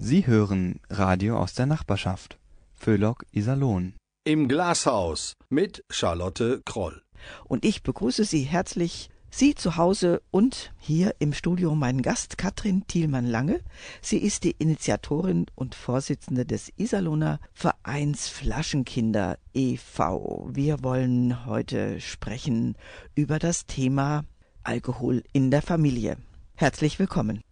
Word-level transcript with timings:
Sie 0.00 0.28
hören 0.28 0.78
Radio 0.90 1.36
aus 1.40 1.54
der 1.54 1.66
Nachbarschaft. 1.66 2.38
Föhlock 2.72 3.26
Iserlohn. 3.32 3.94
Im 4.22 4.46
Glashaus 4.46 5.34
mit 5.48 5.84
Charlotte 5.90 6.62
Kroll. 6.64 7.02
Und 7.46 7.64
ich 7.64 7.82
begrüße 7.82 8.24
Sie 8.24 8.42
herzlich, 8.42 9.10
Sie 9.28 9.56
zu 9.56 9.76
Hause 9.76 10.22
und 10.30 10.72
hier 10.78 11.16
im 11.18 11.32
Studio 11.32 11.74
meinen 11.74 12.02
Gast 12.02 12.38
Katrin 12.38 12.86
Thielmann-Lange. 12.86 13.60
Sie 14.00 14.18
ist 14.18 14.44
die 14.44 14.52
Initiatorin 14.52 15.46
und 15.56 15.74
Vorsitzende 15.74 16.46
des 16.46 16.72
Iserlohner 16.76 17.40
Vereins 17.52 18.28
Flaschenkinder 18.28 19.36
e.V. 19.52 20.48
Wir 20.52 20.84
wollen 20.84 21.44
heute 21.44 22.00
sprechen 22.00 22.76
über 23.16 23.40
das 23.40 23.66
Thema 23.66 24.24
Alkohol 24.62 25.24
in 25.32 25.50
der 25.50 25.60
Familie. 25.60 26.18
Herzlich 26.54 27.00
willkommen. 27.00 27.42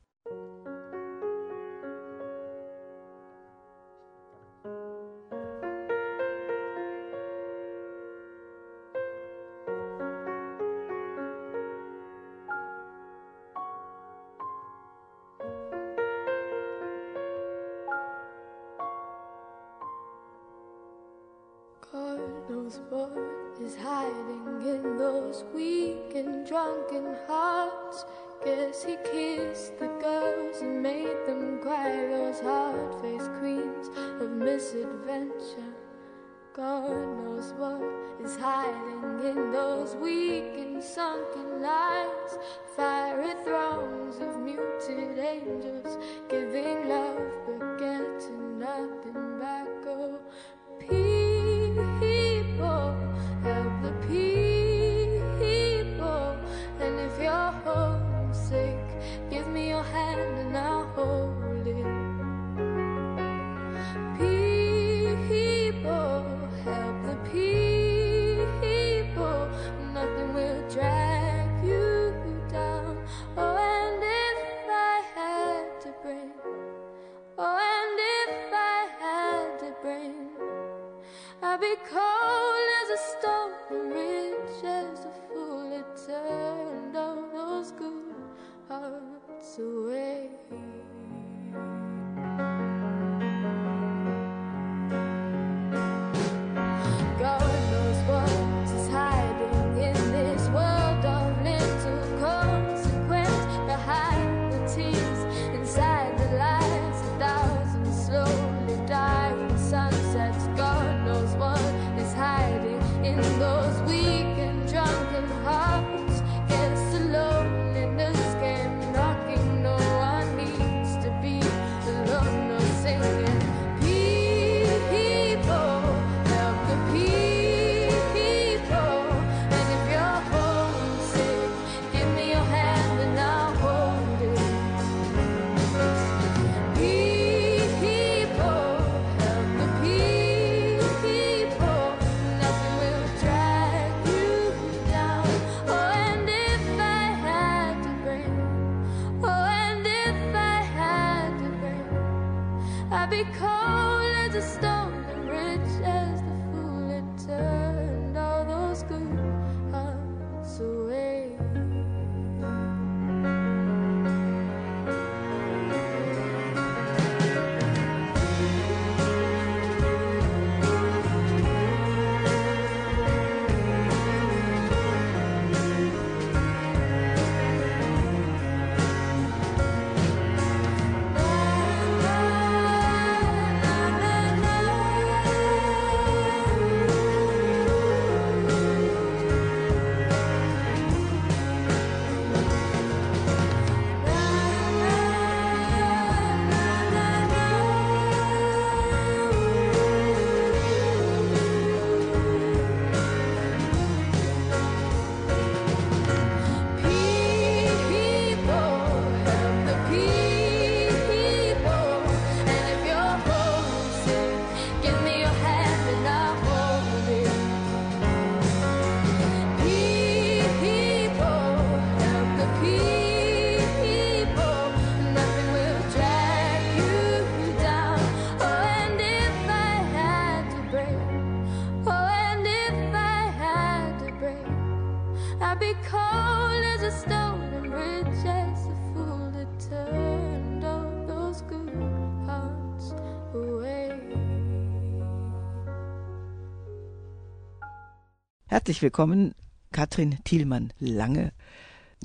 Herzlich 248.66 248.82
willkommen, 248.82 249.32
Katrin 249.70 250.18
Thielmann-Lange. 250.24 251.32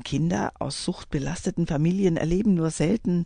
Kinder 0.03 0.51
aus 0.59 0.85
suchtbelasteten 0.85 1.65
Familien 1.65 2.17
erleben 2.17 2.53
nur 2.53 2.69
selten 2.69 3.25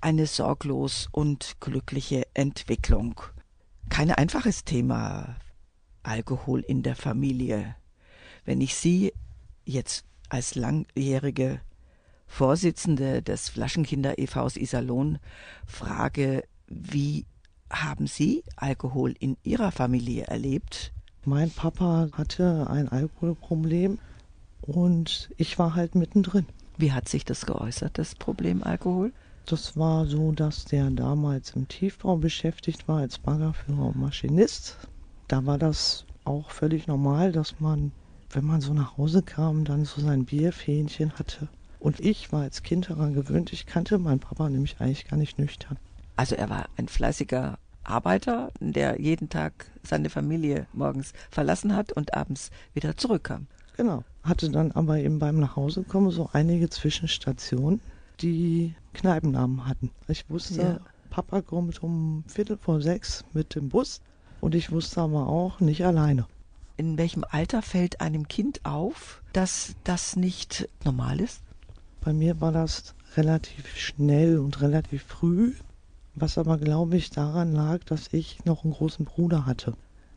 eine 0.00 0.28
sorglos 0.28 1.08
und 1.10 1.56
glückliche 1.58 2.28
Entwicklung. 2.34 3.20
Kein 3.88 4.12
einfaches 4.12 4.64
Thema 4.64 5.34
Alkohol 6.04 6.60
in 6.60 6.84
der 6.84 6.94
Familie. 6.94 7.74
Wenn 8.44 8.60
ich 8.60 8.76
Sie 8.76 9.12
jetzt 9.64 10.04
als 10.28 10.54
langjährige 10.54 11.60
Vorsitzende 12.28 13.20
des 13.20 13.48
Flaschenkinder 13.48 14.16
e.V. 14.20 14.46
Iserlohn 14.54 15.18
frage, 15.66 16.44
Wie 16.68 17.26
haben 17.68 18.06
Sie 18.06 18.44
Alkohol 18.54 19.12
in 19.18 19.38
Ihrer 19.42 19.72
Familie 19.72 20.26
erlebt? 20.26 20.92
Mein 21.28 21.50
Papa 21.50 22.08
hatte 22.12 22.70
ein 22.70 22.88
Alkoholproblem 22.88 23.98
und 24.62 25.28
ich 25.36 25.58
war 25.58 25.74
halt 25.74 25.96
mittendrin. 25.96 26.46
Wie 26.78 26.92
hat 26.92 27.08
sich 27.08 27.24
das 27.24 27.46
geäußert, 27.46 27.98
das 27.98 28.14
Problem 28.14 28.62
Alkohol? 28.62 29.12
Das 29.44 29.76
war 29.76 30.06
so, 30.06 30.30
dass 30.30 30.66
der 30.66 30.88
damals 30.90 31.50
im 31.56 31.66
Tiefbau 31.66 32.16
beschäftigt 32.16 32.86
war 32.86 32.98
als 32.98 33.18
Baggerführer 33.18 33.86
und 33.86 33.96
Maschinist. 33.96 34.76
Da 35.26 35.44
war 35.44 35.58
das 35.58 36.04
auch 36.24 36.52
völlig 36.52 36.86
normal, 36.86 37.32
dass 37.32 37.58
man, 37.58 37.90
wenn 38.30 38.44
man 38.44 38.60
so 38.60 38.72
nach 38.72 38.96
Hause 38.96 39.24
kam, 39.24 39.64
dann 39.64 39.84
so 39.84 40.00
sein 40.00 40.26
Bierfähnchen 40.26 41.10
hatte. 41.14 41.48
Und 41.80 41.98
ich 41.98 42.30
war 42.30 42.42
als 42.42 42.62
Kind 42.62 42.88
daran 42.88 43.14
gewöhnt, 43.14 43.52
ich 43.52 43.66
kannte 43.66 43.98
meinen 43.98 44.20
Papa 44.20 44.48
nämlich 44.48 44.76
eigentlich 44.78 45.08
gar 45.08 45.16
nicht 45.16 45.40
nüchtern. 45.40 45.76
Also 46.14 46.36
er 46.36 46.50
war 46.50 46.66
ein 46.76 46.86
fleißiger 46.86 47.58
Arbeiter, 47.88 48.52
der 48.60 49.00
jeden 49.00 49.28
Tag 49.28 49.66
seine 49.82 50.10
Familie 50.10 50.66
morgens 50.72 51.12
verlassen 51.30 51.74
hat 51.74 51.92
und 51.92 52.14
abends 52.14 52.50
wieder 52.74 52.96
zurückkam. 52.96 53.46
Genau. 53.76 54.04
Hatte 54.22 54.50
dann 54.50 54.72
aber 54.72 54.98
eben 54.98 55.18
beim 55.18 55.38
Nachhausekommen 55.38 56.10
so 56.10 56.30
einige 56.32 56.70
Zwischenstationen, 56.70 57.80
die 58.20 58.74
Kneipennamen 58.94 59.66
hatten. 59.66 59.90
Ich 60.08 60.28
wusste, 60.30 60.62
ja. 60.62 60.80
Papa 61.10 61.42
kommt 61.42 61.82
um 61.82 62.24
Viertel 62.26 62.56
vor 62.56 62.80
sechs 62.80 63.24
mit 63.32 63.54
dem 63.54 63.68
Bus 63.68 64.00
und 64.40 64.54
ich 64.54 64.70
wusste 64.70 65.02
aber 65.02 65.28
auch 65.28 65.60
nicht 65.60 65.84
alleine. 65.84 66.26
In 66.76 66.98
welchem 66.98 67.24
Alter 67.28 67.62
fällt 67.62 68.00
einem 68.00 68.28
Kind 68.28 68.64
auf, 68.64 69.22
dass 69.32 69.76
das 69.84 70.16
nicht 70.16 70.68
normal 70.84 71.20
ist? 71.20 71.40
Bei 72.00 72.12
mir 72.12 72.40
war 72.40 72.52
das 72.52 72.94
relativ 73.16 73.76
schnell 73.76 74.38
und 74.38 74.60
relativ 74.60 75.02
früh, 75.04 75.54
was 76.18 76.38
aber 76.38 76.56
glaube 76.56 76.96
ich 76.96 77.10
daran 77.10 77.52
lag, 77.52 77.84
dass 77.84 78.12
ich 78.12 78.42
noch 78.46 78.64
einen 78.64 78.72
großen 78.72 79.04
Bruder 79.04 79.44
hatte. 79.44 79.74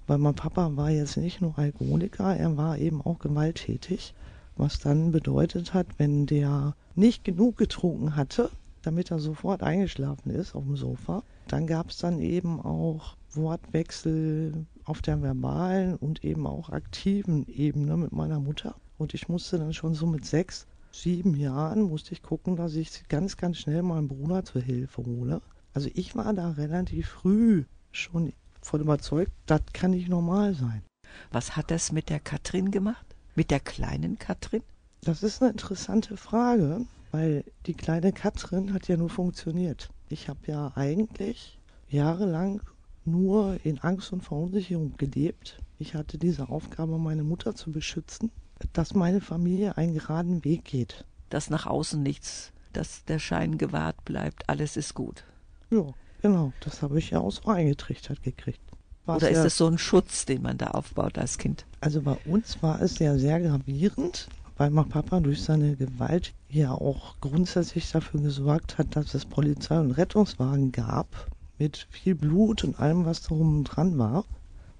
Weil 0.07 0.17
mein 0.17 0.33
Papa 0.33 0.75
war 0.77 0.89
jetzt 0.89 1.17
nicht 1.17 1.41
nur 1.41 1.59
Alkoholiker, 1.59 2.35
er 2.35 2.55
war 2.55 2.77
eben 2.77 3.01
auch 3.01 3.19
gewalttätig, 3.19 4.13
was 4.55 4.79
dann 4.79 5.11
bedeutet 5.11 5.73
hat, 5.73 5.87
wenn 5.97 6.25
der 6.25 6.73
nicht 6.95 7.25
genug 7.25 7.57
getrunken 7.57 8.15
hatte, 8.15 8.49
damit 8.81 9.11
er 9.11 9.19
sofort 9.19 9.61
eingeschlafen 9.61 10.31
ist 10.31 10.55
auf 10.55 10.63
dem 10.63 10.77
Sofa, 10.77 11.21
dann 11.49 11.67
gab 11.67 11.89
es 11.89 11.97
dann 11.97 12.19
eben 12.19 12.61
auch 12.61 13.17
Wortwechsel 13.33 14.65
auf 14.85 15.01
der 15.01 15.21
verbalen 15.21 15.97
und 15.97 16.23
eben 16.23 16.47
auch 16.47 16.69
aktiven 16.69 17.45
Ebene 17.47 17.97
mit 17.97 18.13
meiner 18.13 18.39
Mutter. 18.39 18.75
Und 18.97 19.13
ich 19.13 19.27
musste 19.27 19.59
dann 19.59 19.73
schon 19.73 19.93
so 19.95 20.07
mit 20.07 20.25
sechs, 20.25 20.65
sieben 20.91 21.35
Jahren, 21.35 21.83
musste 21.83 22.13
ich 22.13 22.23
gucken, 22.23 22.55
dass 22.55 22.75
ich 22.75 23.07
ganz, 23.09 23.35
ganz 23.35 23.57
schnell 23.57 23.83
meinen 23.83 24.07
Bruder 24.07 24.45
zur 24.45 24.61
Hilfe 24.61 25.05
hole. 25.05 25.41
Also 25.73 25.89
ich 25.93 26.15
war 26.15 26.33
da 26.33 26.51
relativ 26.51 27.09
früh 27.09 27.65
schon 27.91 28.33
voll 28.61 28.81
überzeugt, 28.81 29.31
das 29.45 29.61
kann 29.73 29.91
nicht 29.91 30.09
normal 30.09 30.53
sein. 30.53 30.83
Was 31.31 31.55
hat 31.55 31.71
das 31.71 31.91
mit 31.91 32.09
der 32.09 32.19
Katrin 32.19 32.71
gemacht? 32.71 33.05
Mit 33.35 33.51
der 33.51 33.59
kleinen 33.59 34.19
Katrin? 34.19 34.63
Das 35.01 35.23
ist 35.23 35.41
eine 35.41 35.51
interessante 35.51 36.17
Frage, 36.17 36.85
weil 37.11 37.43
die 37.65 37.73
kleine 37.73 38.11
Katrin 38.11 38.73
hat 38.73 38.87
ja 38.87 38.97
nur 38.97 39.09
funktioniert. 39.09 39.89
Ich 40.09 40.27
habe 40.27 40.39
ja 40.47 40.71
eigentlich 40.75 41.57
jahrelang 41.89 42.61
nur 43.05 43.57
in 43.63 43.79
Angst 43.79 44.11
und 44.11 44.23
Verunsicherung 44.23 44.95
gelebt. 44.97 45.59
Ich 45.77 45.95
hatte 45.95 46.17
diese 46.17 46.49
Aufgabe, 46.49 46.97
meine 46.97 47.23
Mutter 47.23 47.55
zu 47.55 47.71
beschützen, 47.71 48.31
dass 48.73 48.93
meine 48.93 49.21
Familie 49.21 49.77
einen 49.77 49.93
geraden 49.93 50.43
Weg 50.43 50.65
geht. 50.65 51.05
Dass 51.29 51.49
nach 51.49 51.65
außen 51.65 52.01
nichts, 52.01 52.51
dass 52.73 53.05
der 53.05 53.19
Schein 53.19 53.57
gewahrt 53.57 54.03
bleibt, 54.03 54.49
alles 54.49 54.77
ist 54.77 54.93
gut. 54.93 55.23
Ja, 55.71 55.85
genau. 56.21 56.53
Das 56.61 56.81
habe 56.81 56.99
ich 56.99 57.11
ja 57.11 57.19
auch 57.19 57.31
so 57.31 57.49
eingetrichtert 57.49 58.23
gekriegt. 58.23 58.61
War's 59.05 59.17
Oder 59.17 59.31
ist 59.31 59.37
ja, 59.37 59.43
das 59.43 59.57
so 59.57 59.67
ein 59.67 59.77
Schutz, 59.77 60.25
den 60.25 60.41
man 60.41 60.57
da 60.57 60.67
aufbaut 60.67 61.17
als 61.17 61.37
Kind? 61.37 61.65
Also 61.81 62.01
bei 62.01 62.17
uns 62.25 62.61
war 62.61 62.81
es 62.81 62.99
ja 62.99 63.17
sehr 63.17 63.39
gravierend, 63.39 64.27
weil 64.57 64.69
mein 64.69 64.89
Papa 64.89 65.19
durch 65.19 65.41
seine 65.41 65.75
Gewalt 65.75 66.33
ja 66.49 66.71
auch 66.71 67.15
grundsätzlich 67.21 67.91
dafür 67.91 68.21
gesorgt 68.21 68.77
hat, 68.77 68.95
dass 68.95 69.13
es 69.13 69.25
Polizei 69.25 69.79
und 69.79 69.91
Rettungswagen 69.91 70.71
gab 70.71 71.27
mit 71.57 71.87
viel 71.89 72.15
Blut 72.15 72.63
und 72.63 72.79
allem, 72.79 73.05
was 73.05 73.21
darum 73.21 73.63
dran 73.63 73.97
war. 73.97 74.25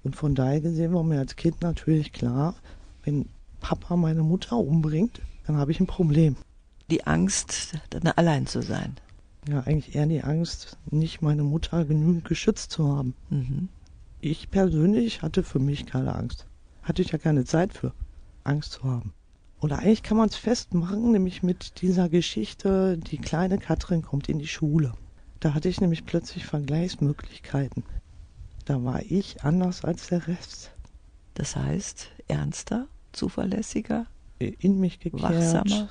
Und 0.02 0.16
von 0.16 0.34
daher 0.34 0.60
gesehen 0.60 0.94
war 0.94 1.02
mir 1.02 1.18
als 1.18 1.36
Kind 1.36 1.60
natürlich 1.62 2.12
klar, 2.12 2.54
wenn 3.04 3.28
Papa 3.60 3.96
meine 3.96 4.22
Mutter 4.22 4.56
umbringt, 4.56 5.20
dann 5.46 5.56
habe 5.56 5.72
ich 5.72 5.80
ein 5.80 5.86
Problem. 5.86 6.36
Die 6.90 7.06
Angst, 7.06 7.74
dann 7.90 8.06
allein 8.08 8.46
zu 8.46 8.62
sein. 8.62 8.96
Ja, 9.48 9.60
eigentlich 9.60 9.94
eher 9.94 10.06
die 10.06 10.22
Angst, 10.22 10.78
nicht 10.90 11.22
meine 11.22 11.42
Mutter 11.42 11.84
genügend 11.84 12.24
geschützt 12.24 12.72
zu 12.72 12.88
haben. 12.88 13.14
Mhm. 13.30 13.68
Ich 14.20 14.50
persönlich 14.50 15.22
hatte 15.22 15.42
für 15.42 15.58
mich 15.58 15.86
keine 15.86 16.14
Angst. 16.14 16.46
Hatte 16.82 17.02
ich 17.02 17.10
ja 17.12 17.18
keine 17.18 17.44
Zeit 17.44 17.72
für, 17.72 17.92
Angst 18.44 18.72
zu 18.72 18.84
haben. 18.84 19.14
Oder 19.60 19.78
eigentlich 19.78 20.02
kann 20.02 20.16
man 20.16 20.28
es 20.28 20.36
festmachen, 20.36 21.12
nämlich 21.12 21.42
mit 21.42 21.80
dieser 21.82 22.08
Geschichte, 22.08 22.98
die 22.98 23.18
kleine 23.18 23.58
Katrin 23.58 24.02
kommt 24.02 24.28
in 24.28 24.38
die 24.38 24.46
Schule. 24.46 24.92
Da 25.38 25.54
hatte 25.54 25.68
ich 25.68 25.80
nämlich 25.80 26.04
plötzlich 26.04 26.46
Vergleichsmöglichkeiten. 26.46 27.84
Da 28.64 28.84
war 28.84 29.02
ich 29.02 29.42
anders 29.42 29.84
als 29.84 30.08
der 30.08 30.26
Rest. 30.28 30.72
Das 31.34 31.56
heißt, 31.56 32.10
ernster, 32.28 32.88
zuverlässiger, 33.12 34.06
in 34.38 34.80
mich 34.80 35.00
gekehrt, 35.00 35.22
wachsamer. 35.22 35.88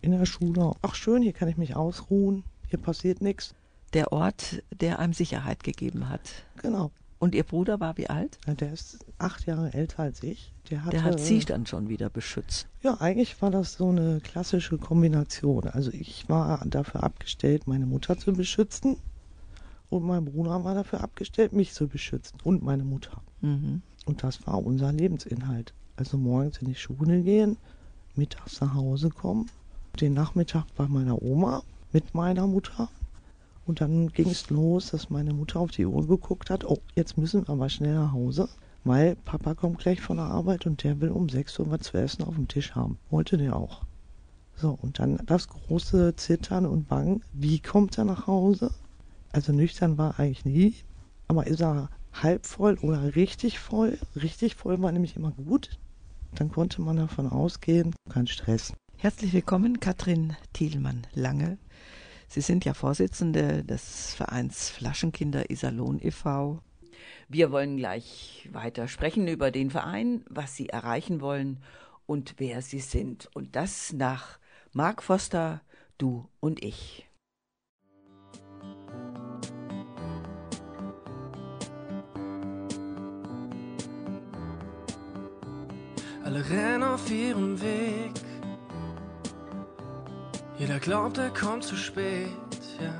In 0.00 0.12
der 0.12 0.26
Schule. 0.26 0.72
Ach 0.82 0.94
schön, 0.94 1.22
hier 1.22 1.32
kann 1.32 1.48
ich 1.48 1.56
mich 1.56 1.76
ausruhen, 1.76 2.44
hier 2.68 2.78
passiert 2.78 3.20
nichts. 3.20 3.54
Der 3.92 4.12
Ort, 4.12 4.62
der 4.72 4.98
einem 4.98 5.12
Sicherheit 5.12 5.62
gegeben 5.62 6.08
hat. 6.08 6.20
Genau. 6.60 6.90
Und 7.18 7.34
Ihr 7.34 7.44
Bruder 7.44 7.80
war 7.80 7.96
wie 7.96 8.08
alt? 8.08 8.38
Der 8.46 8.72
ist 8.72 8.98
acht 9.18 9.46
Jahre 9.46 9.72
älter 9.72 10.02
als 10.02 10.22
ich. 10.22 10.52
Der, 10.70 10.84
hatte, 10.84 10.96
der 10.96 11.04
hat 11.04 11.20
Sie 11.20 11.38
dann 11.40 11.64
schon 11.64 11.88
wieder 11.88 12.10
beschützt. 12.10 12.66
Ja, 12.82 13.00
eigentlich 13.00 13.40
war 13.40 13.50
das 13.50 13.74
so 13.74 13.88
eine 13.88 14.20
klassische 14.20 14.76
Kombination. 14.76 15.68
Also 15.68 15.90
ich 15.92 16.28
war 16.28 16.62
dafür 16.66 17.02
abgestellt, 17.02 17.66
meine 17.66 17.86
Mutter 17.86 18.18
zu 18.18 18.32
beschützen. 18.32 18.96
Und 19.88 20.04
mein 20.04 20.24
Bruder 20.24 20.64
war 20.64 20.74
dafür 20.74 21.00
abgestellt, 21.02 21.52
mich 21.52 21.72
zu 21.72 21.88
beschützen. 21.88 22.38
Und 22.44 22.62
meine 22.62 22.84
Mutter. 22.84 23.22
Mhm. 23.40 23.82
Und 24.04 24.22
das 24.22 24.46
war 24.46 24.64
unser 24.64 24.92
Lebensinhalt. 24.92 25.72
Also 25.96 26.18
morgens 26.18 26.58
in 26.58 26.66
die 26.66 26.74
Schule 26.74 27.22
gehen, 27.22 27.56
mittags 28.14 28.60
nach 28.60 28.74
Hause 28.74 29.08
kommen, 29.08 29.48
den 30.00 30.12
Nachmittag 30.12 30.66
bei 30.76 30.86
meiner 30.86 31.22
Oma 31.22 31.62
mit 31.96 32.14
meiner 32.14 32.46
Mutter 32.46 32.90
und 33.64 33.80
dann 33.80 34.08
ging 34.08 34.28
es 34.28 34.50
los, 34.50 34.90
dass 34.90 35.08
meine 35.08 35.32
Mutter 35.32 35.60
auf 35.60 35.70
die 35.70 35.86
Uhr 35.86 36.06
geguckt 36.06 36.50
hat. 36.50 36.62
Oh, 36.66 36.76
jetzt 36.94 37.16
müssen 37.16 37.48
wir 37.48 37.54
aber 37.54 37.70
schnell 37.70 37.94
nach 37.94 38.12
Hause, 38.12 38.50
weil 38.84 39.16
Papa 39.16 39.54
kommt 39.54 39.78
gleich 39.78 40.02
von 40.02 40.18
der 40.18 40.26
Arbeit 40.26 40.66
und 40.66 40.84
der 40.84 41.00
will 41.00 41.08
um 41.08 41.30
6 41.30 41.58
Uhr 41.58 41.70
was 41.70 41.80
zu 41.80 41.96
essen 41.96 42.24
auf 42.24 42.34
dem 42.34 42.48
Tisch 42.48 42.74
haben. 42.74 42.98
Wollte 43.08 43.38
der 43.38 43.56
auch. 43.56 43.80
So, 44.56 44.78
und 44.82 44.98
dann 44.98 45.18
das 45.24 45.48
große 45.48 46.14
Zittern 46.16 46.66
und 46.66 46.86
Bangen. 46.86 47.24
Wie 47.32 47.60
kommt 47.60 47.96
er 47.96 48.04
nach 48.04 48.26
Hause? 48.26 48.72
Also 49.32 49.54
nüchtern 49.54 49.96
war 49.96 50.20
eigentlich 50.20 50.44
nie. 50.44 50.74
Aber 51.28 51.46
ist 51.46 51.62
er 51.62 51.88
halb 52.12 52.44
voll 52.44 52.76
oder 52.82 53.16
richtig 53.16 53.58
voll? 53.58 53.96
Richtig 54.14 54.54
voll 54.54 54.82
war 54.82 54.92
nämlich 54.92 55.16
immer 55.16 55.30
gut. 55.30 55.78
Dann 56.34 56.50
konnte 56.50 56.82
man 56.82 56.98
davon 56.98 57.26
ausgehen, 57.26 57.94
kein 58.10 58.26
Stress. 58.26 58.74
Herzlich 59.06 59.34
willkommen, 59.34 59.78
Katrin 59.78 60.34
Thielmann-Lange. 60.52 61.58
Sie 62.26 62.40
sind 62.40 62.64
ja 62.64 62.74
Vorsitzende 62.74 63.62
des 63.62 64.12
Vereins 64.14 64.68
Flaschenkinder 64.68 65.48
Iserlohn 65.48 66.00
e.V. 66.02 66.60
Wir 67.28 67.52
wollen 67.52 67.76
gleich 67.76 68.48
weiter 68.50 68.88
sprechen 68.88 69.28
über 69.28 69.52
den 69.52 69.70
Verein, 69.70 70.24
was 70.28 70.56
Sie 70.56 70.70
erreichen 70.70 71.20
wollen 71.20 71.62
und 72.06 72.34
wer 72.38 72.62
Sie 72.62 72.80
sind. 72.80 73.30
Und 73.32 73.54
das 73.54 73.92
nach 73.92 74.40
Mark 74.72 75.04
Foster, 75.04 75.60
du 75.98 76.28
und 76.40 76.64
ich. 76.64 77.08
Alle 86.24 86.50
rennen 86.50 86.82
auf 86.82 87.08
ihrem 87.08 87.62
Weg 87.62 88.25
jeder 90.58 90.78
glaubt, 90.78 91.18
er 91.18 91.30
kommt 91.30 91.64
zu 91.64 91.76
spät, 91.76 92.30
ja. 92.80 92.94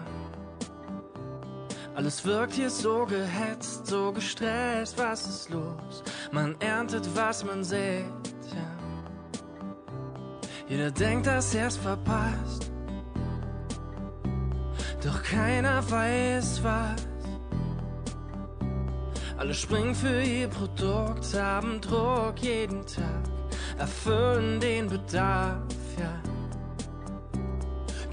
Alles 1.95 2.25
wirkt 2.27 2.53
hier 2.53 2.69
so 2.69 3.07
gehetzt, 3.07 3.87
so 3.87 4.13
gestresst, 4.13 4.99
was 4.99 5.27
ist 5.27 5.51
los? 5.51 6.03
Man 6.31 6.55
erntet, 6.61 7.09
was 7.15 7.43
man 7.45 7.65
sät, 7.65 8.05
ja. 8.55 9.41
Jeder 10.69 10.91
denkt, 10.91 11.27
dass 11.27 11.55
er's 11.55 11.79
verpasst. 11.79 12.71
Doch 15.03 15.23
keiner 15.23 15.89
weiß 15.91 16.63
was. 16.63 17.07
Alle 19.39 19.55
springen 19.55 19.95
für 19.95 20.23
ihr 20.23 20.49
Produkt, 20.49 21.33
haben 21.35 21.81
Druck 21.81 22.39
jeden 22.41 22.85
Tag, 22.87 23.23
erfüllen 23.79 24.61
den 24.61 24.89
Bedarf, 24.89 25.63
ja. 25.99 26.36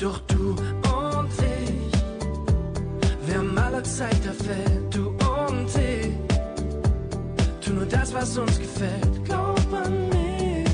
Doch 0.04 0.20
du 0.28 0.50
und 0.50 1.30
ich, 1.40 1.92
Wir 3.26 3.38
haben 3.38 3.58
alle 3.58 3.82
Zeit 3.84 4.20
der 4.26 4.34
du 4.90 5.12
und 5.12 5.70
ich. 5.78 6.12
Tu 7.62 7.72
nur 7.72 7.86
das, 7.86 8.14
was 8.14 8.38
uns 8.38 8.60
gefällt. 8.60 9.24
Glaub 9.24 9.62
an 9.72 10.10
mich. 10.10 10.68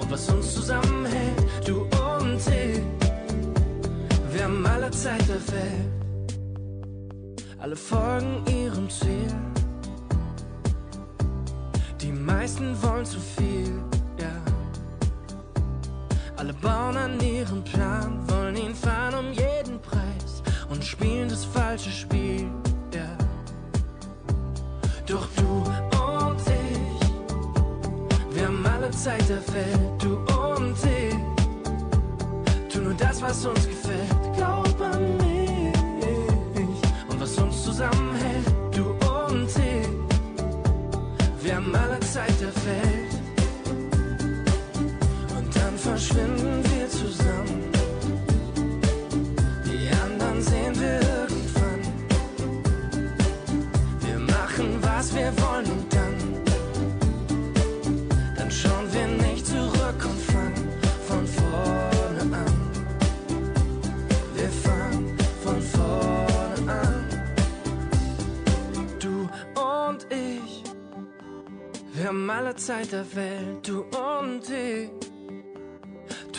Und 0.00 0.10
was 0.10 0.28
uns 0.30 0.52
zusammenhält, 0.52 1.44
du 1.64 1.82
und 1.82 2.40
ich. 2.48 2.82
Wir 4.32 4.44
haben 4.46 4.66
alle 4.66 4.90
Zeit 4.90 5.28
der. 5.28 5.38
Alle 7.60 7.76
folgen 7.76 8.42
ihrem 8.48 8.90
Ziel. 8.90 9.32
Die 12.00 12.10
meisten 12.10 12.74
wollen 12.82 13.06
zu 13.06 13.20
viel. 13.20 13.91
Alle 16.42 16.54
bauen 16.54 16.96
an 16.96 17.20
ihrem 17.20 17.62
Plan, 17.62 18.18
wollen 18.28 18.56
ihn 18.56 18.74
fahren 18.74 19.14
um 19.14 19.32
jeden 19.32 19.80
Preis 19.80 20.42
und 20.70 20.84
spielen 20.84 21.28
das 21.28 21.44
falsche 21.44 21.92
Spiel, 21.92 22.50
ja. 22.92 23.16
Doch 25.06 25.28
du 25.36 25.62
und 26.02 26.40
ich, 26.40 28.34
wir 28.34 28.46
haben 28.48 28.66
alle 28.66 28.90
Zeit 28.90 29.22
der 29.28 29.46
Welt, 29.54 30.02
du 30.02 30.16
und 30.50 30.74
ich. 30.84 31.14
Tu 32.72 32.80
nur 32.80 32.94
das, 32.94 33.22
was 33.22 33.46
uns 33.46 33.64
gefällt, 33.68 34.34
glaub 34.36 34.80
an 34.80 35.16
mich. 35.18 35.72
Und 37.08 37.20
was 37.20 37.38
uns 37.38 37.62
zusammenhält, 37.62 38.48
du 38.72 38.90
und 39.30 39.48
ich. 39.48 39.88
Wir 41.44 41.54
haben 41.54 41.72
alle 41.72 42.00
Zeit 42.00 42.34
der 42.40 42.52
Welt. 42.66 43.01
Verschwinden 45.82 46.62
wir 46.70 46.88
zusammen. 46.88 47.72
Die 49.66 49.88
anderen 50.02 50.40
sehen 50.40 50.74
wir 50.80 51.00
irgendwann. 51.18 51.80
Wir 54.00 54.18
machen, 54.20 54.78
was 54.80 55.12
wir 55.12 55.32
wollen 55.42 55.66
und 55.66 55.92
dann. 55.92 56.14
Dann 58.36 58.50
schauen 58.50 58.86
wir 58.92 59.08
nicht 59.26 59.44
zurück 59.44 60.04
und 60.04 60.20
fangen 60.30 60.68
von 61.08 61.26
vorne 61.26 62.36
an. 62.44 62.54
Wir 64.36 64.50
fangen 64.50 65.18
von 65.42 65.60
vorne 65.60 66.72
an. 66.80 67.04
Du 69.00 69.28
und 69.60 70.06
ich. 70.10 70.62
Wir 71.94 72.06
haben 72.06 72.30
alle 72.30 72.54
Zeit 72.54 72.92
der 72.92 73.04
Welt, 73.16 73.66
du 73.66 73.80
und 73.80 74.48
ich. 74.48 75.01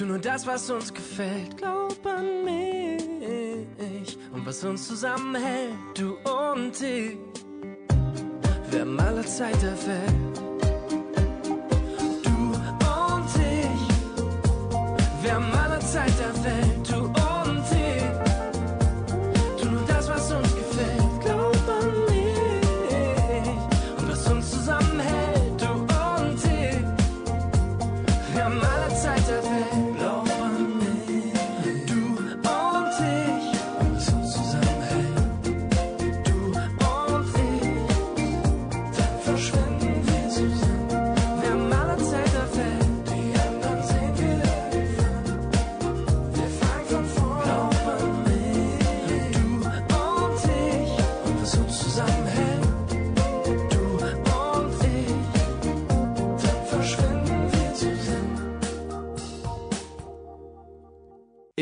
Tu 0.04 0.10
nur 0.10 0.20
das, 0.20 0.46
was 0.46 0.70
uns 0.70 0.94
gefällt, 0.94 1.56
glaub 1.56 2.06
an 2.06 2.44
mich. 2.44 4.18
Und 4.34 4.46
was 4.46 4.62
uns 4.66 4.86
zusammenhält, 4.86 5.78
du 5.98 6.18
und 6.30 6.82
ich. 6.82 7.18
Wir 8.70 8.82
haben 8.82 9.00
alle 9.00 9.24
Zeit 9.24 9.56
der 9.62 9.78
Welt. 9.88 10.42
Du 12.22 12.30
und 12.30 13.30
ich. 13.38 15.24
Wir 15.24 15.36
haben 15.36 15.63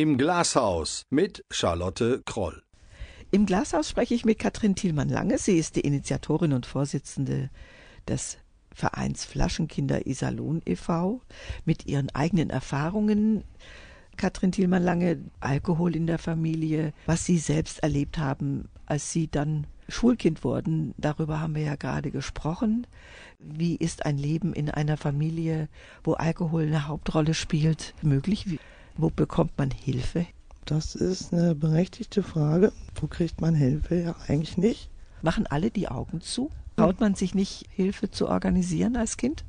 Im 0.01 0.17
Glashaus 0.17 1.05
mit 1.11 1.45
Charlotte 1.51 2.23
Kroll. 2.25 2.63
Im 3.29 3.45
Glashaus 3.45 3.87
spreche 3.87 4.15
ich 4.15 4.25
mit 4.25 4.39
Katrin 4.39 4.73
Thielmann-Lange. 4.73 5.37
Sie 5.37 5.59
ist 5.59 5.75
die 5.75 5.81
Initiatorin 5.81 6.53
und 6.53 6.65
Vorsitzende 6.65 7.51
des 8.07 8.39
Vereins 8.73 9.25
Flaschenkinder 9.25 10.07
Iserlohn 10.07 10.63
e.V. 10.65 11.21
mit 11.65 11.85
ihren 11.85 12.09
eigenen 12.15 12.49
Erfahrungen. 12.49 13.43
Katrin 14.17 14.51
Thielmann-Lange, 14.51 15.19
Alkohol 15.39 15.95
in 15.95 16.07
der 16.07 16.17
Familie, 16.17 16.93
was 17.05 17.25
Sie 17.25 17.37
selbst 17.37 17.83
erlebt 17.83 18.17
haben, 18.17 18.69
als 18.87 19.11
Sie 19.11 19.27
dann 19.27 19.67
Schulkind 19.87 20.43
wurden, 20.43 20.95
darüber 20.97 21.41
haben 21.41 21.53
wir 21.53 21.61
ja 21.61 21.75
gerade 21.75 22.09
gesprochen. 22.09 22.87
Wie 23.37 23.75
ist 23.75 24.03
ein 24.07 24.17
Leben 24.17 24.53
in 24.53 24.71
einer 24.71 24.97
Familie, 24.97 25.69
wo 26.03 26.13
Alkohol 26.13 26.63
eine 26.63 26.87
Hauptrolle 26.87 27.35
spielt, 27.35 27.93
möglich? 28.01 28.47
Wo 28.97 29.09
bekommt 29.09 29.57
man 29.57 29.71
Hilfe? 29.71 30.25
Das 30.65 30.95
ist 30.95 31.33
eine 31.33 31.55
berechtigte 31.55 32.23
Frage. 32.23 32.71
Wo 32.95 33.07
kriegt 33.07 33.41
man 33.41 33.55
Hilfe? 33.55 33.95
Ja, 33.95 34.15
eigentlich 34.27 34.57
nicht. 34.57 34.89
Machen 35.21 35.47
alle 35.47 35.71
die 35.71 35.87
Augen 35.87 36.21
zu? 36.21 36.49
Traut 36.77 36.99
man 36.99 37.15
sich 37.15 37.35
nicht, 37.35 37.65
Hilfe 37.69 38.09
zu 38.09 38.27
organisieren 38.27 38.95
als 38.95 39.17
Kind? 39.17 39.43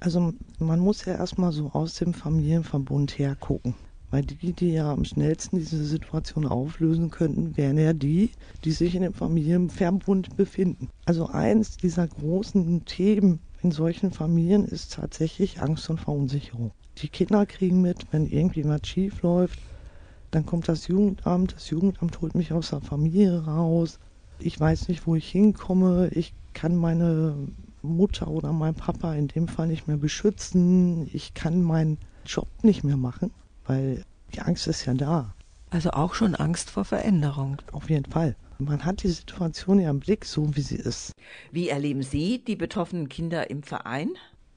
Also 0.00 0.34
man 0.58 0.80
muss 0.80 1.04
ja 1.04 1.14
erstmal 1.14 1.52
so 1.52 1.70
aus 1.72 1.94
dem 1.94 2.12
Familienverbund 2.12 3.18
hergucken. 3.18 3.74
Weil 4.10 4.22
die, 4.22 4.52
die 4.52 4.72
ja 4.72 4.92
am 4.92 5.04
schnellsten 5.04 5.58
diese 5.58 5.82
Situation 5.84 6.46
auflösen 6.46 7.10
könnten, 7.10 7.56
wären 7.56 7.78
ja 7.78 7.92
die, 7.92 8.30
die 8.64 8.72
sich 8.72 8.94
in 8.94 9.02
dem 9.02 9.14
Familienverbund 9.14 10.36
befinden. 10.36 10.88
Also 11.04 11.28
eins 11.28 11.78
dieser 11.78 12.06
großen 12.06 12.84
Themen 12.84 13.40
in 13.64 13.70
solchen 13.70 14.12
Familien 14.12 14.64
ist 14.64 14.92
tatsächlich 14.92 15.60
Angst 15.62 15.88
und 15.90 15.98
Verunsicherung. 15.98 16.72
Die 16.98 17.08
Kinder 17.08 17.46
kriegen 17.46 17.80
mit, 17.80 18.06
wenn 18.12 18.26
irgendwie 18.26 18.64
was 18.64 18.86
schief 18.86 19.22
läuft, 19.22 19.58
dann 20.30 20.46
kommt 20.46 20.68
das 20.68 20.86
Jugendamt, 20.86 21.54
das 21.54 21.70
Jugendamt 21.70 22.20
holt 22.20 22.34
mich 22.34 22.52
aus 22.52 22.70
der 22.70 22.80
Familie 22.80 23.44
raus. 23.44 23.98
Ich 24.38 24.58
weiß 24.58 24.88
nicht, 24.88 25.06
wo 25.06 25.14
ich 25.14 25.28
hinkomme. 25.28 26.08
Ich 26.12 26.34
kann 26.52 26.76
meine 26.76 27.48
Mutter 27.82 28.28
oder 28.28 28.52
meinen 28.52 28.74
Papa 28.74 29.14
in 29.14 29.28
dem 29.28 29.48
Fall 29.48 29.68
nicht 29.68 29.86
mehr 29.86 29.96
beschützen. 29.96 31.08
Ich 31.12 31.34
kann 31.34 31.62
meinen 31.62 31.98
Job 32.26 32.48
nicht 32.62 32.84
mehr 32.84 32.96
machen, 32.96 33.30
weil 33.64 34.04
die 34.34 34.40
Angst 34.40 34.66
ist 34.66 34.84
ja 34.84 34.94
da. 34.94 35.34
Also 35.70 35.90
auch 35.90 36.14
schon 36.14 36.34
Angst 36.34 36.70
vor 36.70 36.84
Veränderung. 36.84 37.62
Auf 37.72 37.90
jeden 37.90 38.10
Fall. 38.10 38.36
Man 38.58 38.84
hat 38.84 39.02
die 39.02 39.08
Situation 39.08 39.80
ja 39.80 39.90
im 39.90 40.00
Blick, 40.00 40.24
so 40.24 40.54
wie 40.56 40.60
sie 40.60 40.76
ist. 40.76 41.12
Wie 41.50 41.68
erleben 41.68 42.02
Sie 42.02 42.38
die 42.44 42.56
betroffenen 42.56 43.08
Kinder 43.08 43.50
im 43.50 43.62
Verein? 43.62 44.10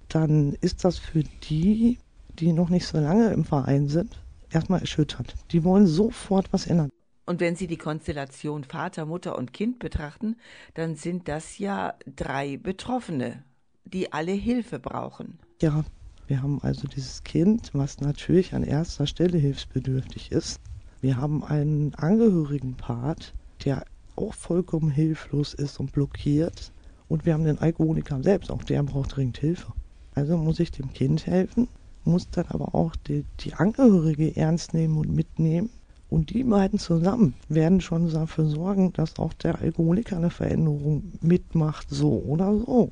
Dann 0.10 0.54
ist 0.62 0.86
das 0.86 0.98
für 0.98 1.24
die, 1.24 1.98
die 2.40 2.54
noch 2.54 2.70
nicht 2.70 2.86
so 2.86 3.00
lange 3.00 3.32
im 3.32 3.44
Verein 3.44 3.88
sind, 3.88 4.22
erstmal 4.52 4.82
erschütternd. 4.82 5.34
Die 5.52 5.64
wollen 5.64 5.88
sofort 5.88 6.54
was 6.54 6.68
ändern. 6.68 6.90
Und 7.26 7.42
wenn 7.42 7.56
Sie 7.56 7.68
die 7.68 7.78
Konstellation 7.78 8.64
Vater, 8.64 9.06
Mutter 9.06 9.38
und 9.38 9.52
Kind 9.52 9.80
betrachten, 9.80 10.38
dann 10.76 10.96
sind 10.96 11.28
das 11.28 11.58
ja 11.58 11.96
drei 12.16 12.56
Betroffene, 12.58 13.44
die 13.84 14.14
alle 14.14 14.32
Hilfe 14.32 14.80
brauchen. 14.80 15.40
Ja, 15.62 15.84
wir 16.28 16.42
haben 16.42 16.62
also 16.62 16.88
dieses 16.88 17.24
Kind, 17.24 17.72
was 17.74 18.00
natürlich 18.00 18.54
an 18.54 18.64
erster 18.64 19.08
Stelle 19.08 19.38
hilfsbedürftig 19.38 20.32
ist. 20.32 20.62
Wir 21.02 21.18
haben 21.18 21.44
einen 21.44 21.94
Angehörigenpart, 21.96 23.34
der 23.66 23.86
auch 24.16 24.34
vollkommen 24.34 24.90
hilflos 24.90 25.54
ist 25.54 25.80
und 25.80 25.92
blockiert. 25.92 26.72
Und 27.08 27.26
wir 27.26 27.34
haben 27.34 27.46
den 27.46 27.60
Alkoholiker 27.60 28.22
selbst, 28.22 28.52
auch 28.52 28.64
der 28.64 28.84
braucht 28.84 29.16
dringend 29.16 29.38
Hilfe. 29.38 29.72
Also 30.14 30.38
muss 30.38 30.60
ich 30.60 30.72
dem 30.72 30.92
Kind 30.94 31.26
helfen, 31.28 31.68
muss 32.04 32.30
dann 32.30 32.48
aber 32.50 32.74
auch 32.74 32.96
die, 32.96 33.24
die 33.40 33.54
Angehörige 33.54 34.36
ernst 34.36 34.74
nehmen 34.74 34.98
und 34.98 35.14
mitnehmen. 35.14 35.70
Und 36.10 36.30
die 36.32 36.44
beiden 36.44 36.80
zusammen 36.80 37.34
werden 37.50 37.82
schon 37.82 38.10
dafür 38.12 38.46
sorgen, 38.46 38.94
dass 38.94 39.20
auch 39.20 39.34
der 39.34 39.60
Alkoholiker 39.60 40.18
eine 40.18 40.30
Veränderung 40.30 41.04
mitmacht, 41.22 41.88
so 41.90 42.24
oder 42.26 42.58
so. 42.58 42.92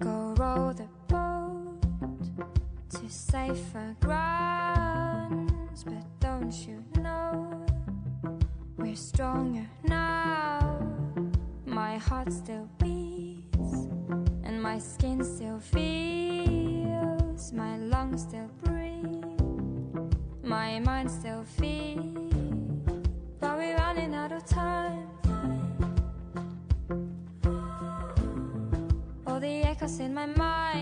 Go 0.00 0.34
row 0.38 0.74
the 0.76 0.88
boat 1.06 1.80
to 2.90 3.08
safer 3.08 3.94
grounds, 4.00 5.84
but 5.84 6.04
don't 6.20 6.66
you 6.66 6.82
know 6.94 6.97
we're 8.88 8.96
stronger 8.96 9.66
now? 9.84 10.80
My 11.66 11.98
heart 11.98 12.32
still 12.32 12.66
beats, 12.78 13.88
and 14.44 14.62
my 14.62 14.78
skin 14.78 15.22
still 15.22 15.60
feels, 15.60 17.52
my 17.52 17.76
lungs 17.76 18.22
still 18.22 18.48
breathe, 18.64 20.14
my 20.42 20.78
mind 20.80 21.10
still 21.10 21.44
feels, 21.44 22.32
but 23.38 23.58
we're 23.58 23.76
running 23.76 24.14
out 24.14 24.32
of 24.32 24.46
time. 24.46 25.06
All 29.26 29.38
the 29.38 29.64
echoes 29.68 30.00
in 30.00 30.14
my 30.14 30.26
mind 30.26 30.77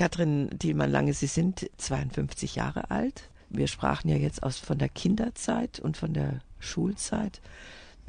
Katrin 0.00 0.48
Thielmann-Lange, 0.58 1.12
Sie 1.12 1.26
sind 1.26 1.68
52 1.76 2.54
Jahre 2.54 2.90
alt. 2.90 3.28
Wir 3.50 3.66
sprachen 3.66 4.08
ja 4.08 4.16
jetzt 4.16 4.42
aus 4.42 4.56
von 4.56 4.78
der 4.78 4.88
Kinderzeit 4.88 5.78
und 5.78 5.98
von 5.98 6.14
der 6.14 6.40
Schulzeit. 6.58 7.42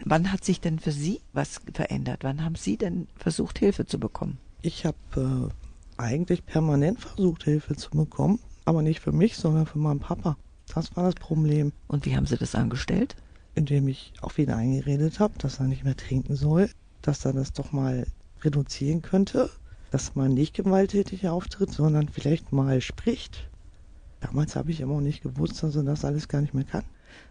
Wann 0.05 0.31
hat 0.31 0.45
sich 0.45 0.61
denn 0.61 0.79
für 0.79 0.93
Sie 0.93 1.19
was 1.33 1.59
verändert? 1.73 2.23
Wann 2.23 2.45
haben 2.45 2.55
Sie 2.55 2.77
denn 2.77 3.09
versucht, 3.17 3.59
Hilfe 3.59 3.85
zu 3.85 3.99
bekommen? 3.99 4.37
Ich 4.61 4.85
habe 4.85 5.51
äh, 5.99 6.01
eigentlich 6.01 6.45
permanent 6.45 7.01
versucht, 7.01 7.43
Hilfe 7.43 7.75
zu 7.75 7.89
bekommen, 7.89 8.39
aber 8.63 8.83
nicht 8.83 9.01
für 9.01 9.11
mich, 9.11 9.35
sondern 9.35 9.65
für 9.65 9.79
meinen 9.79 9.99
Papa. 9.99 10.37
Das 10.73 10.95
war 10.95 11.03
das 11.03 11.15
Problem, 11.15 11.73
Und 11.89 12.05
wie 12.05 12.15
haben 12.15 12.25
Sie 12.25 12.37
das 12.37 12.55
angestellt? 12.55 13.17
indem 13.53 13.89
ich 13.89 14.13
auch 14.21 14.37
wieder 14.37 14.55
eingeredet 14.55 15.19
habe, 15.19 15.33
dass 15.39 15.59
er 15.59 15.67
nicht 15.67 15.83
mehr 15.83 15.97
trinken 15.97 16.37
soll, 16.37 16.69
dass 17.01 17.25
er 17.25 17.33
das 17.33 17.51
doch 17.51 17.73
mal 17.73 18.07
reduzieren 18.43 19.01
könnte, 19.01 19.49
dass 19.91 20.15
man 20.15 20.33
nicht 20.33 20.55
gewalttätig 20.55 21.27
auftritt, 21.27 21.71
sondern 21.71 22.09
vielleicht 22.09 22.51
mal 22.51 22.81
spricht. 22.81 23.49
Damals 24.21 24.55
habe 24.55 24.71
ich 24.71 24.81
immer 24.81 24.95
noch 24.95 25.01
nicht 25.01 25.21
gewusst, 25.21 25.61
dass 25.61 25.75
er 25.75 25.83
das 25.83 26.05
alles 26.05 26.27
gar 26.27 26.41
nicht 26.41 26.53
mehr 26.53 26.63
kann. 26.63 26.85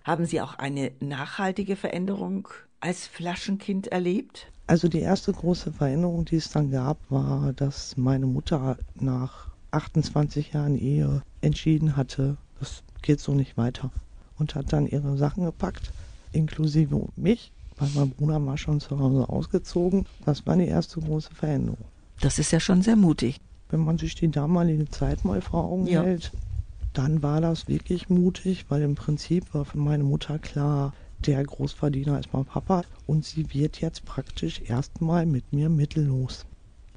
Haben 0.04 0.26
Sie 0.26 0.40
auch 0.40 0.54
eine 0.54 0.92
nachhaltige 1.00 1.74
Veränderung 1.74 2.48
als 2.80 3.06
Flaschenkind 3.06 3.88
erlebt? 3.88 4.46
Also 4.66 4.88
die 4.88 5.00
erste 5.00 5.32
große 5.32 5.72
Veränderung, 5.72 6.26
die 6.26 6.36
es 6.36 6.50
dann 6.50 6.70
gab, 6.70 6.98
war, 7.10 7.52
dass 7.54 7.96
meine 7.96 8.26
Mutter 8.26 8.76
nach 8.94 9.48
28 9.70 10.52
Jahren 10.52 10.76
Ehe 10.76 11.22
entschieden 11.40 11.96
hatte, 11.96 12.36
das 12.58 12.82
geht 13.02 13.20
so 13.20 13.32
nicht 13.32 13.56
weiter. 13.56 13.90
Und 14.38 14.54
hat 14.54 14.72
dann 14.72 14.86
ihre 14.86 15.16
Sachen 15.16 15.44
gepackt, 15.44 15.92
inklusive 16.32 17.08
mich, 17.16 17.52
weil 17.78 17.88
mein 17.94 18.10
Bruder 18.10 18.44
war 18.44 18.56
schon 18.56 18.80
zu 18.80 18.98
Hause 18.98 19.28
ausgezogen. 19.28 20.06
Das 20.24 20.46
war 20.46 20.56
die 20.56 20.68
erste 20.68 21.00
große 21.00 21.34
Veränderung. 21.34 21.84
Das 22.20 22.38
ist 22.38 22.52
ja 22.52 22.60
schon 22.60 22.82
sehr 22.82 22.96
mutig. 22.96 23.40
Wenn 23.70 23.80
man 23.80 23.98
sich 23.98 24.14
die 24.14 24.30
damalige 24.30 24.88
Zeit 24.88 25.24
mal 25.24 25.40
vor 25.40 25.64
Augen 25.64 25.86
Ja. 25.86 26.02
hält, 26.02 26.32
dann 26.92 27.22
war 27.22 27.40
das 27.40 27.68
wirklich 27.68 28.08
mutig, 28.08 28.66
weil 28.68 28.82
im 28.82 28.94
Prinzip 28.94 29.54
war 29.54 29.64
für 29.64 29.78
meine 29.78 30.04
Mutter 30.04 30.38
klar, 30.38 30.92
der 31.24 31.42
Großverdiener 31.44 32.18
ist 32.18 32.32
mein 32.32 32.44
Papa 32.44 32.82
und 33.06 33.24
sie 33.24 33.52
wird 33.54 33.80
jetzt 33.80 34.04
praktisch 34.04 34.60
erstmal 34.62 35.26
mit 35.26 35.52
mir 35.52 35.68
mittellos. 35.68 36.46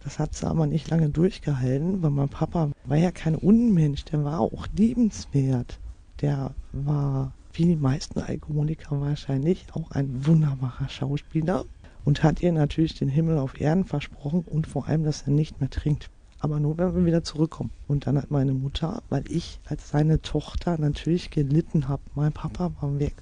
Das 0.04 0.20
hat 0.20 0.36
sie 0.36 0.48
aber 0.48 0.66
nicht 0.66 0.90
lange 0.90 1.10
durchgehalten, 1.10 2.02
weil 2.02 2.10
mein 2.10 2.30
Papa 2.30 2.72
war 2.86 2.98
ja 2.98 3.12
kein 3.12 3.36
Unmensch, 3.36 4.04
der 4.06 4.24
war 4.24 4.40
auch 4.40 4.68
liebenswert. 4.76 5.80
Der 6.22 6.56
war, 6.72 7.34
wie 7.54 7.66
die 7.66 7.76
meisten 7.76 8.20
Alkoholiker 8.20 9.00
wahrscheinlich, 9.00 9.68
auch 9.74 9.92
ein 9.92 10.26
wunderbarer 10.26 10.90
Schauspieler 10.90 11.66
und 12.06 12.24
hat 12.24 12.42
ihr 12.42 12.52
natürlich 12.52 12.96
den 12.96 13.10
Himmel 13.10 13.38
auf 13.38 13.60
Erden 13.60 13.86
versprochen 13.86 14.42
und 14.42 14.68
vor 14.68 14.88
allem, 14.88 15.04
dass 15.04 15.24
er 15.24 15.32
nicht 15.32 15.60
mehr 15.60 15.70
trinkt. 15.70 16.10
Aber 16.40 16.60
nur, 16.60 16.78
wenn 16.78 16.94
wir 16.96 17.06
wieder 17.06 17.24
zurückkommen. 17.24 17.72
Und 17.88 18.06
dann 18.06 18.18
hat 18.18 18.30
meine 18.30 18.54
Mutter, 18.54 19.02
weil 19.10 19.24
ich 19.32 19.60
als 19.66 19.90
seine 19.90 20.22
Tochter 20.22 20.78
natürlich 20.78 21.30
gelitten 21.30 21.88
habe, 21.88 22.02
mein 22.16 22.34
Papa 22.34 22.72
war 22.82 23.00
weg. 23.00 23.16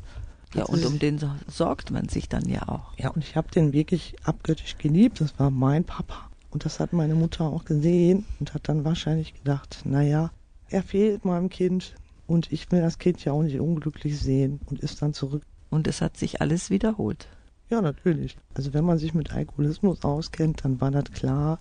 Ja, 0.55 0.61
Hat 0.63 0.69
und 0.69 0.85
um 0.85 0.97
den 0.99 1.19
so- 1.19 1.29
sorgt 1.47 1.91
man 1.91 2.09
sich 2.09 2.27
dann 2.29 2.49
ja 2.49 2.67
auch. 2.67 2.97
ja, 2.97 3.09
und 3.11 3.23
ich 3.23 3.35
habe 3.35 3.49
den 3.51 3.73
wirklich 3.73 4.15
abgöttisch 4.23 4.77
geliebt. 4.79 5.21
Das 5.21 5.37
war 5.39 5.51
mein 5.51 5.83
Papa. 5.83 6.29
Und 6.49 6.65
das 6.65 6.79
hat 6.79 6.91
meine 6.93 7.15
Mutter 7.15 7.45
auch 7.45 7.63
gesehen 7.63 8.25
und 8.39 8.53
hat 8.53 8.67
dann 8.67 8.83
wahrscheinlich 8.83 9.33
gedacht, 9.35 9.83
naja, 9.85 10.31
er 10.69 10.83
fehlt 10.83 11.23
meinem 11.23 11.47
Kind 11.49 11.95
und 12.27 12.51
ich 12.51 12.71
will 12.71 12.81
das 12.81 12.97
Kind 12.97 13.23
ja 13.23 13.31
auch 13.33 13.43
nicht 13.43 13.59
unglücklich 13.59 14.19
sehen 14.19 14.59
und 14.65 14.79
ist 14.81 15.01
dann 15.01 15.13
zurück. 15.13 15.43
Und 15.69 15.87
es 15.87 16.01
hat 16.01 16.17
sich 16.17 16.41
alles 16.41 16.69
wiederholt. 16.71 17.27
Ja, 17.71 17.81
natürlich. 17.81 18.35
Also 18.53 18.73
wenn 18.73 18.83
man 18.83 18.97
sich 18.97 19.13
mit 19.13 19.33
Alkoholismus 19.33 20.03
auskennt, 20.03 20.65
dann 20.65 20.81
war 20.81 20.91
das 20.91 21.05
klar. 21.05 21.57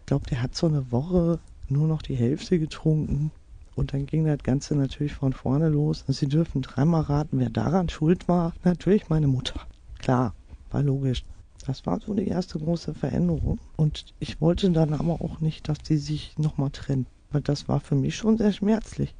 Ich 0.00 0.06
glaube, 0.06 0.24
der 0.30 0.40
hat 0.40 0.54
so 0.54 0.66
eine 0.66 0.90
Woche 0.90 1.38
nur 1.68 1.86
noch 1.86 2.00
die 2.00 2.14
Hälfte 2.14 2.58
getrunken. 2.58 3.30
Und 3.74 3.92
dann 3.92 4.06
ging 4.06 4.24
das 4.24 4.42
Ganze 4.42 4.74
natürlich 4.74 5.12
von 5.12 5.34
vorne 5.34 5.68
los. 5.68 6.04
Und 6.08 6.14
Sie 6.14 6.26
dürfen 6.26 6.62
dreimal 6.62 7.02
raten, 7.02 7.38
wer 7.38 7.50
daran 7.50 7.90
schuld 7.90 8.28
war. 8.28 8.54
Natürlich 8.64 9.10
meine 9.10 9.26
Mutter. 9.28 9.60
Klar, 9.98 10.34
war 10.70 10.82
logisch. 10.82 11.22
Das 11.66 11.84
war 11.84 12.00
so 12.00 12.14
die 12.14 12.28
erste 12.28 12.58
große 12.58 12.94
Veränderung. 12.94 13.60
Und 13.76 14.14
ich 14.20 14.40
wollte 14.40 14.70
dann 14.70 14.94
aber 14.94 15.20
auch 15.20 15.40
nicht, 15.40 15.68
dass 15.68 15.78
die 15.80 15.98
sich 15.98 16.38
nochmal 16.38 16.70
trennen. 16.70 17.06
Weil 17.30 17.42
das 17.42 17.68
war 17.68 17.80
für 17.80 17.94
mich 17.94 18.16
schon 18.16 18.38
sehr 18.38 18.52
schmerzlich. 18.52 19.14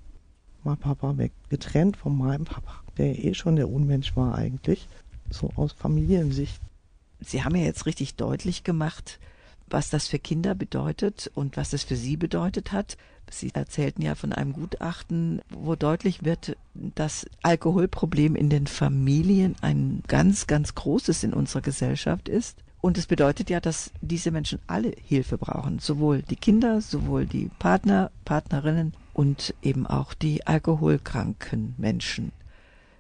Mein 0.65 0.79
Papa 0.79 1.19
weg, 1.19 1.33
getrennt 1.51 1.99
von 1.99 2.17
meinem 2.17 2.47
Papa, 2.47 2.73
der 2.97 3.23
eh 3.23 3.35
schon 3.35 3.57
der 3.57 3.69
Unmensch 3.71 4.17
war 4.17 4.35
eigentlich, 4.35 4.89
so 5.31 5.51
aus 5.57 5.73
Familiensicht. 5.73 6.61
Sie 7.21 7.45
haben 7.45 7.57
ja 7.57 7.65
jetzt 7.65 7.87
richtig 7.87 8.17
deutlich 8.17 8.65
gemacht, 8.65 9.19
was 9.69 9.91
das 9.91 10.09
für 10.09 10.19
Kinder 10.19 10.55
bedeutet 10.55 11.31
und 11.35 11.57
was 11.57 11.73
es 11.73 11.85
für 11.85 11.97
Sie 11.97 12.17
bedeutet 12.17 12.73
hat. 12.73 12.97
Sie 13.31 13.55
erzählten 13.55 14.03
ja 14.03 14.17
von 14.17 14.33
einem 14.33 14.53
Gutachten, 14.53 15.41
wo 15.51 15.77
deutlich 15.77 16.25
wird, 16.25 16.57
dass 16.75 17.27
Alkoholproblem 17.43 18.35
in 18.35 18.51
den 18.51 18.67
Familien 18.67 19.55
ein 19.61 20.03
ganz, 20.09 20.49
ganz 20.49 20.75
großes 20.75 21.23
in 21.23 21.33
unserer 21.33 21.63
Gesellschaft 21.63 22.29
ist. 22.29 22.59
Und 22.81 22.99
es 22.99 23.07
bedeutet 23.07 23.51
ja, 23.51 23.61
dass 23.61 23.93
diese 24.01 24.31
Menschen 24.31 24.59
alle 24.67 24.93
Hilfe 25.05 25.39
brauchen, 25.39 25.79
sowohl 25.79 26.23
die 26.23 26.37
Kinder, 26.37 26.81
sowohl 26.81 27.27
die 27.27 27.51
Partner, 27.59 28.11
Partnerinnen 28.25 28.95
und 29.13 29.55
eben 29.63 29.87
auch 29.87 30.15
die 30.15 30.47
alkoholkranken 30.47 31.75
Menschen. 31.77 32.33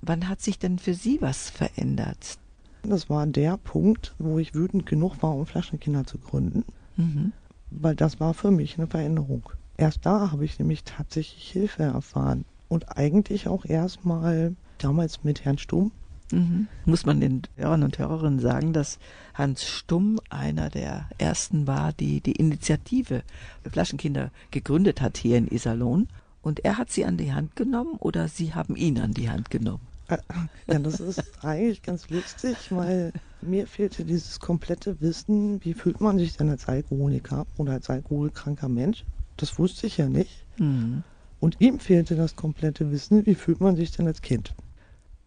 Wann 0.02 0.28
hat 0.28 0.40
sich 0.40 0.58
denn 0.58 0.78
für 0.78 0.94
Sie 0.94 1.20
was 1.20 1.50
verändert? 1.50 2.38
Das 2.82 3.10
war 3.10 3.26
der 3.26 3.56
Punkt, 3.58 4.14
wo 4.18 4.38
ich 4.38 4.54
wütend 4.54 4.86
genug 4.86 5.22
war, 5.22 5.34
um 5.34 5.46
Flaschenkinder 5.46 6.06
zu 6.06 6.18
gründen, 6.18 6.64
mhm. 6.96 7.32
weil 7.70 7.94
das 7.94 8.20
war 8.20 8.32
für 8.32 8.50
mich 8.50 8.78
eine 8.78 8.86
Veränderung. 8.86 9.50
Erst 9.76 10.06
da 10.06 10.30
habe 10.30 10.44
ich 10.44 10.58
nämlich 10.58 10.84
tatsächlich 10.84 11.50
Hilfe 11.50 11.82
erfahren 11.82 12.44
und 12.68 12.96
eigentlich 12.96 13.48
auch 13.48 13.66
erstmal 13.66 14.54
damals 14.78 15.24
mit 15.24 15.44
Herrn 15.44 15.58
Stumm, 15.58 15.92
Mhm. 16.32 16.68
Muss 16.84 17.06
man 17.06 17.20
den 17.20 17.42
Hörern 17.56 17.82
und 17.82 17.98
Hörerinnen 17.98 18.40
sagen, 18.40 18.72
dass 18.72 18.98
Hans 19.34 19.64
Stumm 19.64 20.20
einer 20.28 20.70
der 20.70 21.08
ersten 21.18 21.66
war, 21.66 21.92
die 21.92 22.20
die 22.20 22.32
Initiative 22.32 23.22
Flaschenkinder 23.68 24.30
gegründet 24.50 25.00
hat 25.00 25.16
hier 25.16 25.38
in 25.38 25.48
Iserlohn. 25.48 26.08
Und 26.42 26.64
er 26.64 26.78
hat 26.78 26.90
sie 26.90 27.04
an 27.04 27.16
die 27.16 27.32
Hand 27.32 27.56
genommen 27.56 27.96
oder 27.98 28.28
Sie 28.28 28.54
haben 28.54 28.76
ihn 28.76 28.98
an 28.98 29.12
die 29.12 29.28
Hand 29.28 29.50
genommen? 29.50 29.86
Ja, 30.66 30.78
das 30.78 31.00
ist 31.00 31.22
eigentlich 31.42 31.82
ganz 31.82 32.08
lustig, 32.10 32.56
weil 32.70 33.12
mir 33.42 33.66
fehlte 33.66 34.04
dieses 34.04 34.38
komplette 34.38 35.00
Wissen, 35.00 35.64
wie 35.64 35.74
fühlt 35.74 36.00
man 36.00 36.18
sich 36.18 36.36
denn 36.36 36.48
als 36.48 36.68
Alkoholiker 36.68 37.46
oder 37.56 37.72
als 37.72 37.90
alkoholkranker 37.90 38.68
Mensch. 38.68 39.04
Das 39.36 39.58
wusste 39.58 39.86
ich 39.86 39.96
ja 39.96 40.08
nicht. 40.08 40.46
Mhm. 40.58 41.02
Und 41.40 41.60
ihm 41.60 41.80
fehlte 41.80 42.16
das 42.16 42.36
komplette 42.36 42.90
Wissen, 42.90 43.26
wie 43.26 43.34
fühlt 43.34 43.60
man 43.60 43.74
sich 43.76 43.90
denn 43.92 44.06
als 44.06 44.20
Kind. 44.20 44.54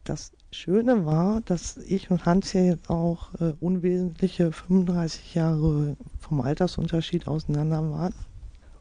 Das 0.03 0.31
Schöne 0.51 1.05
war, 1.05 1.41
dass 1.41 1.77
ich 1.77 2.11
und 2.11 2.25
Hans 2.25 2.53
ja 2.53 2.61
jetzt 2.61 2.89
auch 2.89 3.33
äh, 3.39 3.53
unwesentliche 3.59 4.51
35 4.51 5.33
Jahre 5.33 5.97
vom 6.19 6.41
Altersunterschied 6.41 7.27
auseinander 7.27 7.89
waren. 7.89 8.13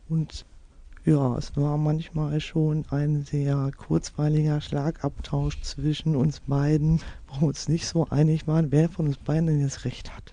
Und 0.09 0.45
ja, 1.05 1.37
es 1.37 1.57
war 1.57 1.77
manchmal 1.79 2.41
schon 2.41 2.85
ein 2.91 3.23
sehr 3.23 3.71
kurzweiliger 3.77 4.61
Schlagabtausch 4.61 5.61
zwischen 5.63 6.15
uns 6.15 6.41
beiden, 6.41 7.01
wo 7.27 7.41
wir 7.41 7.49
uns 7.49 7.69
nicht 7.69 7.87
so 7.87 8.07
einig 8.11 8.47
waren, 8.47 8.71
wer 8.71 8.89
von 8.89 9.07
uns 9.07 9.19
beiden 9.19 9.47
denn 9.49 9.61
jetzt 9.61 9.85
recht 9.85 10.15
hat. 10.15 10.33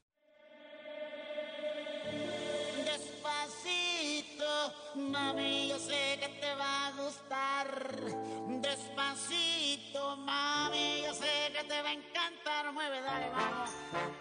Despacito, 8.62 10.18
mami, 10.26 11.04
yo 11.06 11.14
sé 11.14 11.54
que 11.54 11.64
te 11.64 11.82
va 11.84 11.90
a 11.90 11.94
encantar. 11.94 12.74
Mueve, 12.74 13.00
dale, 13.06 13.30
vamos. 13.32 14.19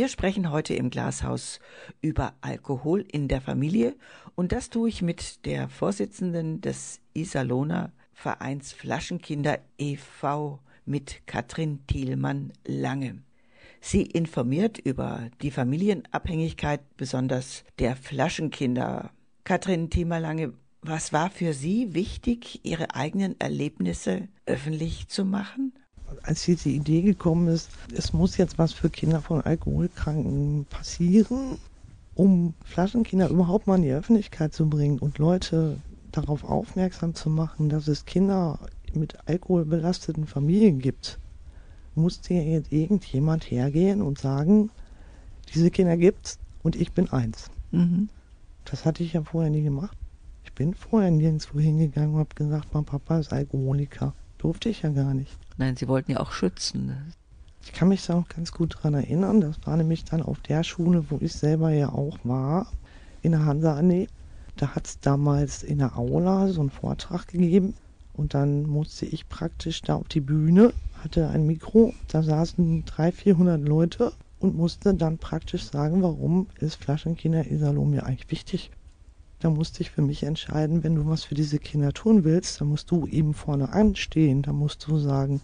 Wir 0.00 0.08
sprechen 0.08 0.50
heute 0.50 0.72
im 0.72 0.88
Glashaus 0.88 1.60
über 2.00 2.32
Alkohol 2.40 3.04
in 3.12 3.28
der 3.28 3.42
Familie 3.42 3.94
und 4.34 4.50
das 4.50 4.70
tue 4.70 4.88
ich 4.88 5.02
mit 5.02 5.44
der 5.44 5.68
Vorsitzenden 5.68 6.62
des 6.62 7.02
Iserlohner 7.12 7.92
Vereins 8.14 8.72
Flaschenkinder 8.72 9.58
e.V. 9.76 10.58
mit 10.86 11.26
Katrin 11.26 11.86
Thielmann-Lange. 11.86 13.18
Sie 13.82 14.00
informiert 14.00 14.78
über 14.78 15.28
die 15.42 15.50
Familienabhängigkeit 15.50 16.80
besonders 16.96 17.64
der 17.78 17.94
Flaschenkinder. 17.94 19.10
Katrin 19.44 19.90
Thielmann-Lange, 19.90 20.54
was 20.80 21.12
war 21.12 21.28
für 21.28 21.52
Sie 21.52 21.92
wichtig, 21.92 22.60
Ihre 22.62 22.94
eigenen 22.94 23.38
Erlebnisse 23.38 24.28
öffentlich 24.46 25.08
zu 25.08 25.26
machen? 25.26 25.74
Als 26.22 26.44
diese 26.44 26.68
Idee 26.68 27.02
gekommen 27.02 27.48
ist, 27.48 27.70
es 27.94 28.12
muss 28.12 28.36
jetzt 28.36 28.58
was 28.58 28.72
für 28.72 28.90
Kinder 28.90 29.20
von 29.20 29.40
Alkoholkranken 29.40 30.66
passieren, 30.66 31.58
um 32.14 32.54
Flaschenkinder 32.64 33.28
überhaupt 33.28 33.66
mal 33.66 33.76
in 33.76 33.82
die 33.82 33.92
Öffentlichkeit 33.92 34.52
zu 34.52 34.68
bringen 34.68 34.98
und 34.98 35.18
Leute 35.18 35.78
darauf 36.12 36.44
aufmerksam 36.44 37.14
zu 37.14 37.30
machen, 37.30 37.68
dass 37.68 37.88
es 37.88 38.04
Kinder 38.04 38.58
mit 38.92 39.16
alkoholbelasteten 39.26 40.26
Familien 40.26 40.80
gibt. 40.80 41.18
musste 41.94 42.34
jetzt 42.34 42.72
irgendjemand 42.72 43.44
hergehen 43.44 44.00
und 44.02 44.18
sagen, 44.18 44.70
diese 45.54 45.70
Kinder 45.70 45.96
gibt's 45.96 46.38
und 46.62 46.76
ich 46.76 46.92
bin 46.92 47.10
eins. 47.10 47.50
Mhm. 47.70 48.08
Das 48.64 48.84
hatte 48.84 49.02
ich 49.02 49.12
ja 49.14 49.22
vorher 49.22 49.50
nie 49.50 49.62
gemacht. 49.62 49.96
Ich 50.44 50.52
bin 50.52 50.74
vorher 50.74 51.10
nirgendwo 51.10 51.58
hingegangen 51.58 52.14
und 52.14 52.20
habe 52.20 52.34
gesagt, 52.34 52.72
mein 52.72 52.84
Papa 52.84 53.18
ist 53.18 53.32
Alkoholiker. 53.32 54.14
Durfte 54.38 54.68
ich 54.68 54.82
ja 54.82 54.90
gar 54.90 55.14
nicht. 55.14 55.36
Nein, 55.60 55.76
Sie 55.76 55.88
wollten 55.88 56.12
ja 56.12 56.20
auch 56.20 56.32
schützen. 56.32 57.12
Ich 57.62 57.74
kann 57.74 57.88
mich 57.88 58.06
da 58.06 58.14
auch 58.14 58.28
ganz 58.28 58.50
gut 58.50 58.78
dran 58.80 58.94
erinnern. 58.94 59.42
Das 59.42 59.58
war 59.66 59.76
nämlich 59.76 60.06
dann 60.06 60.22
auf 60.22 60.40
der 60.40 60.64
Schule, 60.64 61.04
wo 61.10 61.18
ich 61.20 61.34
selber 61.34 61.68
ja 61.68 61.90
auch 61.90 62.16
war, 62.24 62.72
in 63.20 63.32
der 63.32 63.44
Hansa-Allee. 63.44 64.06
Da 64.56 64.74
hat 64.74 64.86
es 64.86 65.00
damals 65.00 65.62
in 65.62 65.76
der 65.76 65.98
Aula 65.98 66.48
so 66.48 66.62
einen 66.62 66.70
Vortrag 66.70 67.28
gegeben. 67.28 67.74
Und 68.14 68.32
dann 68.32 68.62
musste 68.62 69.04
ich 69.04 69.28
praktisch 69.28 69.82
da 69.82 69.96
auf 69.96 70.08
die 70.08 70.22
Bühne, 70.22 70.72
hatte 71.04 71.28
ein 71.28 71.46
Mikro, 71.46 71.92
da 72.08 72.22
saßen 72.22 72.86
300, 72.86 73.14
400 73.14 73.60
Leute 73.60 74.12
und 74.38 74.56
musste 74.56 74.94
dann 74.94 75.18
praktisch 75.18 75.64
sagen, 75.64 76.02
warum 76.02 76.46
ist 76.58 76.76
Flaschenkinder 76.76 77.46
Isalom 77.46 77.90
mir 77.90 78.06
eigentlich 78.06 78.30
wichtig. 78.30 78.70
Da 79.40 79.48
musste 79.48 79.80
ich 79.80 79.90
für 79.90 80.02
mich 80.02 80.22
entscheiden, 80.22 80.84
wenn 80.84 80.94
du 80.94 81.06
was 81.06 81.24
für 81.24 81.34
diese 81.34 81.58
Kinder 81.58 81.92
tun 81.92 82.24
willst, 82.24 82.60
dann 82.60 82.68
musst 82.68 82.90
du 82.90 83.06
eben 83.06 83.32
vorne 83.32 83.72
anstehen. 83.72 84.42
Da 84.42 84.52
musst 84.52 84.86
du 84.86 84.98
sagen, 84.98 85.40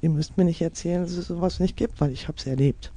ihr 0.00 0.10
müsst 0.10 0.36
mir 0.36 0.44
nicht 0.44 0.60
erzählen, 0.60 1.02
dass 1.02 1.12
es 1.12 1.28
sowas 1.28 1.60
nicht 1.60 1.76
gibt, 1.76 2.00
weil 2.00 2.10
ich 2.10 2.26
habe 2.26 2.38
es 2.38 2.46
erlebt. 2.46 2.92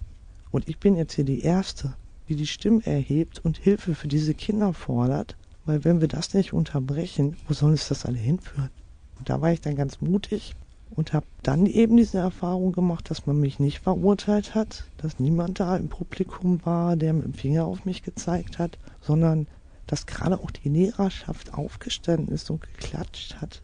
Und 0.49 0.67
ich 0.67 0.79
bin 0.79 0.95
jetzt 0.95 1.13
hier 1.13 1.25
die 1.25 1.41
Erste, 1.41 1.93
die 2.27 2.35
die 2.35 2.47
Stimme 2.47 2.85
erhebt 2.85 3.39
und 3.45 3.57
Hilfe 3.57 3.93
für 3.93 4.07
diese 4.07 4.33
Kinder 4.33 4.73
fordert, 4.73 5.37
weil 5.65 5.83
wenn 5.85 6.01
wir 6.01 6.07
das 6.07 6.33
nicht 6.33 6.53
unterbrechen, 6.53 7.37
wo 7.47 7.53
soll 7.53 7.73
es 7.73 7.87
das 7.87 8.05
alle 8.05 8.17
hinführen? 8.17 8.71
Und 9.19 9.29
da 9.29 9.41
war 9.41 9.51
ich 9.51 9.61
dann 9.61 9.75
ganz 9.75 10.01
mutig 10.01 10.55
und 10.89 11.13
habe 11.13 11.25
dann 11.43 11.67
eben 11.67 11.97
diese 11.97 12.17
Erfahrung 12.17 12.71
gemacht, 12.71 13.09
dass 13.11 13.27
man 13.27 13.39
mich 13.39 13.59
nicht 13.59 13.79
verurteilt 13.79 14.55
hat, 14.55 14.85
dass 14.97 15.19
niemand 15.19 15.59
da 15.59 15.77
im 15.77 15.87
Publikum 15.87 16.59
war, 16.65 16.95
der 16.95 17.13
mit 17.13 17.25
dem 17.25 17.33
Finger 17.33 17.65
auf 17.65 17.85
mich 17.85 18.01
gezeigt 18.01 18.57
hat, 18.57 18.79
sondern 19.01 19.45
dass 19.87 20.05
gerade 20.05 20.39
auch 20.39 20.51
die 20.51 20.69
Lehrerschaft 20.69 21.53
aufgestanden 21.53 22.33
ist 22.33 22.49
und 22.49 22.61
geklatscht 22.61 23.41
hat. 23.41 23.61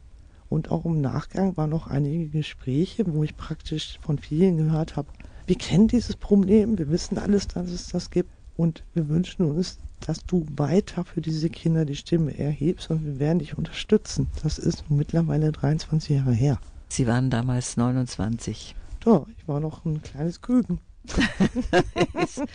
Und 0.49 0.71
auch 0.71 0.85
im 0.85 1.01
Nachgang 1.01 1.57
waren 1.57 1.69
noch 1.69 1.87
einige 1.87 2.27
Gespräche, 2.29 3.05
wo 3.07 3.23
ich 3.23 3.35
praktisch 3.35 3.99
von 4.01 4.17
vielen 4.17 4.57
gehört 4.57 4.95
habe, 4.95 5.09
wir 5.47 5.57
kennen 5.57 5.87
dieses 5.87 6.17
Problem, 6.17 6.77
wir 6.77 6.89
wissen 6.89 7.17
alles, 7.17 7.47
dass 7.47 7.69
es 7.69 7.87
das 7.87 8.09
gibt 8.11 8.29
und 8.57 8.83
wir 8.93 9.07
wünschen 9.07 9.45
uns, 9.45 9.79
dass 10.01 10.25
du 10.25 10.45
weiter 10.57 11.05
für 11.05 11.21
diese 11.21 11.49
Kinder 11.49 11.85
die 11.85 11.95
Stimme 11.95 12.37
erhebst 12.37 12.89
und 12.89 13.05
wir 13.05 13.17
werden 13.17 13.39
dich 13.39 13.57
unterstützen. 13.57 14.27
Das 14.43 14.57
ist 14.59 14.89
mittlerweile 14.89 15.53
23 15.53 16.17
Jahre 16.17 16.33
her. 16.33 16.59
Sie 16.89 17.07
waren 17.07 17.29
damals 17.29 17.77
29. 17.77 18.75
Doch, 18.99 19.27
ich 19.37 19.47
war 19.47 19.61
noch 19.61 19.85
ein 19.85 20.01
kleines 20.01 20.41
Küken. 20.41 20.79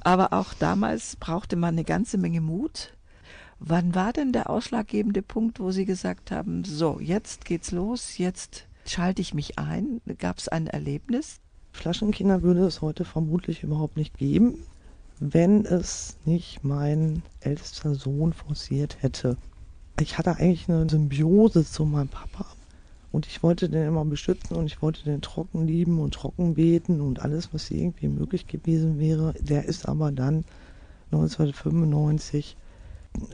Aber 0.00 0.32
auch 0.32 0.54
damals 0.54 1.16
brauchte 1.16 1.56
man 1.56 1.74
eine 1.74 1.84
ganze 1.84 2.18
Menge 2.18 2.40
Mut. 2.40 2.92
Wann 3.60 3.94
war 3.94 4.12
denn 4.12 4.32
der 4.32 4.50
ausschlaggebende 4.50 5.22
Punkt, 5.22 5.58
wo 5.58 5.70
Sie 5.70 5.84
gesagt 5.84 6.30
haben, 6.30 6.64
so, 6.64 7.00
jetzt 7.00 7.44
geht's 7.44 7.72
los, 7.72 8.18
jetzt 8.18 8.66
schalte 8.86 9.20
ich 9.20 9.34
mich 9.34 9.58
ein? 9.58 10.00
Gab 10.18 10.38
es 10.38 10.48
ein 10.48 10.68
Erlebnis? 10.68 11.40
Flaschenkinder 11.72 12.42
würde 12.42 12.64
es 12.66 12.80
heute 12.82 13.04
vermutlich 13.04 13.62
überhaupt 13.62 13.96
nicht 13.96 14.16
geben, 14.16 14.64
wenn 15.20 15.64
es 15.64 16.16
nicht 16.24 16.64
mein 16.64 17.22
ältester 17.40 17.94
Sohn 17.94 18.32
forciert 18.32 19.02
hätte. 19.02 19.36
Ich 20.00 20.18
hatte 20.18 20.36
eigentlich 20.36 20.68
eine 20.68 20.88
Symbiose 20.88 21.64
zu 21.64 21.84
meinem 21.84 22.08
Papa. 22.08 22.46
Und 23.10 23.26
ich 23.26 23.42
wollte 23.42 23.68
den 23.68 23.86
immer 23.86 24.04
beschützen 24.04 24.56
und 24.56 24.66
ich 24.66 24.82
wollte 24.82 25.04
den 25.04 25.22
trocken 25.22 25.66
lieben 25.66 25.98
und 25.98 26.14
trocken 26.14 26.54
beten 26.54 27.00
und 27.00 27.20
alles, 27.20 27.54
was 27.54 27.70
irgendwie 27.70 28.08
möglich 28.08 28.46
gewesen 28.46 28.98
wäre. 28.98 29.34
Der 29.40 29.64
ist 29.64 29.88
aber 29.88 30.12
dann 30.12 30.44
1995 31.10 32.56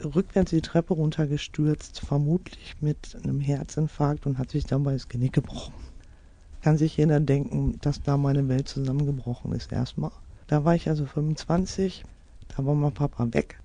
rückwärts 0.05 0.51
die 0.51 0.61
Treppe 0.61 0.95
runtergestürzt, 0.95 2.01
vermutlich 2.01 2.77
mit 2.81 3.17
einem 3.23 3.41
Herzinfarkt 3.41 4.27
und 4.27 4.39
hat 4.39 4.51
sich 4.51 4.65
dabei 4.65 4.93
das 4.93 5.09
Genick 5.09 5.33
gebrochen. 5.33 5.75
Kann 6.63 6.79
sich 6.79 6.97
jeder 6.97 7.21
denken, 7.21 7.79
dass 7.81 8.01
da 8.03 8.17
meine 8.17 8.49
Welt 8.49 8.69
zusammengebrochen 8.69 9.53
ist 9.53 9.73
erstmal. 9.73 10.13
Da 10.47 10.65
war 10.65 10.75
ich 10.75 10.89
also 10.89 11.05
25, 11.05 12.05
da 12.49 12.65
war 12.65 12.75
mein 12.75 12.93
Papa 12.93 13.33
weg 13.33 13.61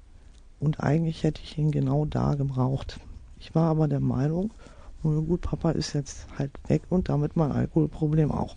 und 0.60 0.80
eigentlich 0.80 1.24
hätte 1.24 1.42
ich 1.44 1.58
ihn 1.58 1.72
genau 1.72 2.06
da 2.06 2.36
gebraucht. 2.36 3.00
Ich 3.38 3.56
war 3.56 3.70
aber 3.70 3.88
der 3.88 4.02
Meinung, 4.02 4.54
nur 5.04 5.24
gut, 5.24 5.42
Papa 5.42 5.72
ist 5.72 5.94
jetzt 5.94 6.28
halt 6.38 6.52
weg 6.68 6.82
und 6.90 7.10
damit 7.10 7.36
mein 7.36 7.52
Alkoholproblem 7.52 8.32
auch. 8.32 8.56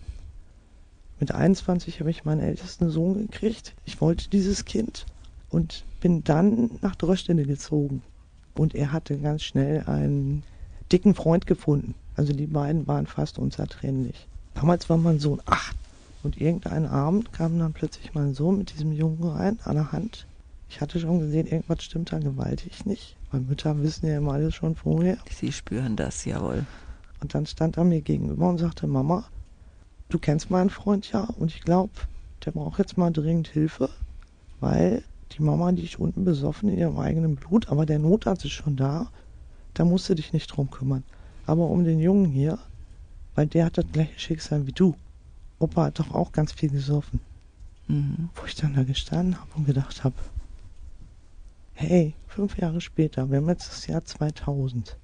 Mit 1.19 1.31
21 1.31 1.99
habe 1.99 2.09
ich 2.09 2.25
meinen 2.25 2.41
ältesten 2.41 2.89
Sohn 2.89 3.13
gekriegt. 3.27 3.73
Ich 3.85 4.01
wollte 4.01 4.29
dieses 4.29 4.65
Kind 4.65 5.05
und 5.49 5.85
bin 6.01 6.23
dann 6.23 6.71
nach 6.81 6.95
Dröstende 6.95 7.45
gezogen. 7.45 8.01
Und 8.55 8.75
er 8.75 8.91
hatte 8.91 9.17
ganz 9.17 9.43
schnell 9.43 9.83
einen 9.85 10.43
dicken 10.91 11.15
Freund 11.15 11.47
gefunden. 11.47 11.95
Also 12.15 12.33
die 12.33 12.47
beiden 12.47 12.87
waren 12.87 13.07
fast 13.07 13.39
unzertrennlich. 13.39 14.27
Damals 14.53 14.89
war 14.89 14.97
mein 14.97 15.19
Sohn 15.19 15.41
acht. 15.45 15.77
Und 16.23 16.39
irgendeinen 16.39 16.85
Abend 16.87 17.33
kam 17.33 17.59
dann 17.59 17.73
plötzlich 17.73 18.13
mein 18.13 18.33
Sohn 18.33 18.57
mit 18.57 18.73
diesem 18.73 18.93
Jungen 18.93 19.23
rein, 19.23 19.59
an 19.63 19.75
der 19.75 19.91
Hand. 19.91 20.25
Ich 20.73 20.81
hatte 20.81 20.99
schon 20.99 21.19
gesehen, 21.19 21.45
irgendwas 21.45 21.83
stimmt 21.83 22.11
da 22.11 22.17
gewaltig 22.17 22.87
nicht. 22.87 23.15
Meine 23.31 23.45
Mütter 23.45 23.79
wissen 23.83 24.07
ja 24.07 24.17
immer 24.17 24.33
alles 24.33 24.55
schon 24.55 24.75
vorher. 24.75 25.19
Sie 25.29 25.51
spüren 25.51 25.95
das, 25.95 26.25
jawohl. 26.25 26.65
Und 27.21 27.35
dann 27.35 27.45
stand 27.45 27.77
er 27.77 27.83
mir 27.83 28.01
gegenüber 28.01 28.49
und 28.49 28.57
sagte, 28.57 28.87
Mama, 28.87 29.23
du 30.09 30.17
kennst 30.17 30.49
meinen 30.49 30.71
Freund 30.71 31.11
ja 31.11 31.25
und 31.37 31.53
ich 31.53 31.61
glaube, 31.61 31.91
der 32.43 32.53
braucht 32.53 32.79
jetzt 32.79 32.97
mal 32.97 33.11
dringend 33.11 33.49
Hilfe, 33.49 33.87
weil 34.61 35.03
die 35.33 35.43
Mama, 35.43 35.71
die 35.73 35.83
ist 35.83 35.99
unten 35.99 36.25
besoffen 36.25 36.69
in 36.69 36.79
ihrem 36.79 36.97
eigenen 36.97 37.35
Blut, 37.35 37.69
aber 37.69 37.85
der 37.85 37.99
Notarzt 37.99 38.43
ist 38.43 38.53
schon 38.53 38.75
da, 38.75 39.11
da 39.75 39.85
musst 39.85 40.09
du 40.09 40.15
dich 40.15 40.33
nicht 40.33 40.47
drum 40.47 40.71
kümmern. 40.71 41.03
Aber 41.45 41.69
um 41.69 41.83
den 41.83 41.99
Jungen 41.99 42.25
hier, 42.25 42.57
weil 43.35 43.45
der 43.45 43.65
hat 43.65 43.77
das 43.77 43.85
gleiche 43.91 44.19
Schicksal 44.19 44.65
wie 44.65 44.71
du. 44.71 44.95
Opa 45.59 45.85
hat 45.85 45.99
doch 45.99 46.15
auch 46.15 46.31
ganz 46.31 46.51
viel 46.51 46.71
gesoffen. 46.71 47.19
Mhm. 47.87 48.29
Wo 48.33 48.47
ich 48.47 48.55
dann 48.55 48.73
da 48.73 48.81
gestanden 48.81 49.39
habe 49.39 49.51
und 49.55 49.67
gedacht 49.67 50.03
habe, 50.03 50.15
hey, 51.73 52.13
fünf 52.27 52.57
Jahre 52.57 52.81
später, 52.81 53.29
wir 53.29 53.37
haben 53.37 53.49
jetzt 53.49 53.69
das 53.69 53.87
Jahr 53.87 54.05
2000 54.05 54.97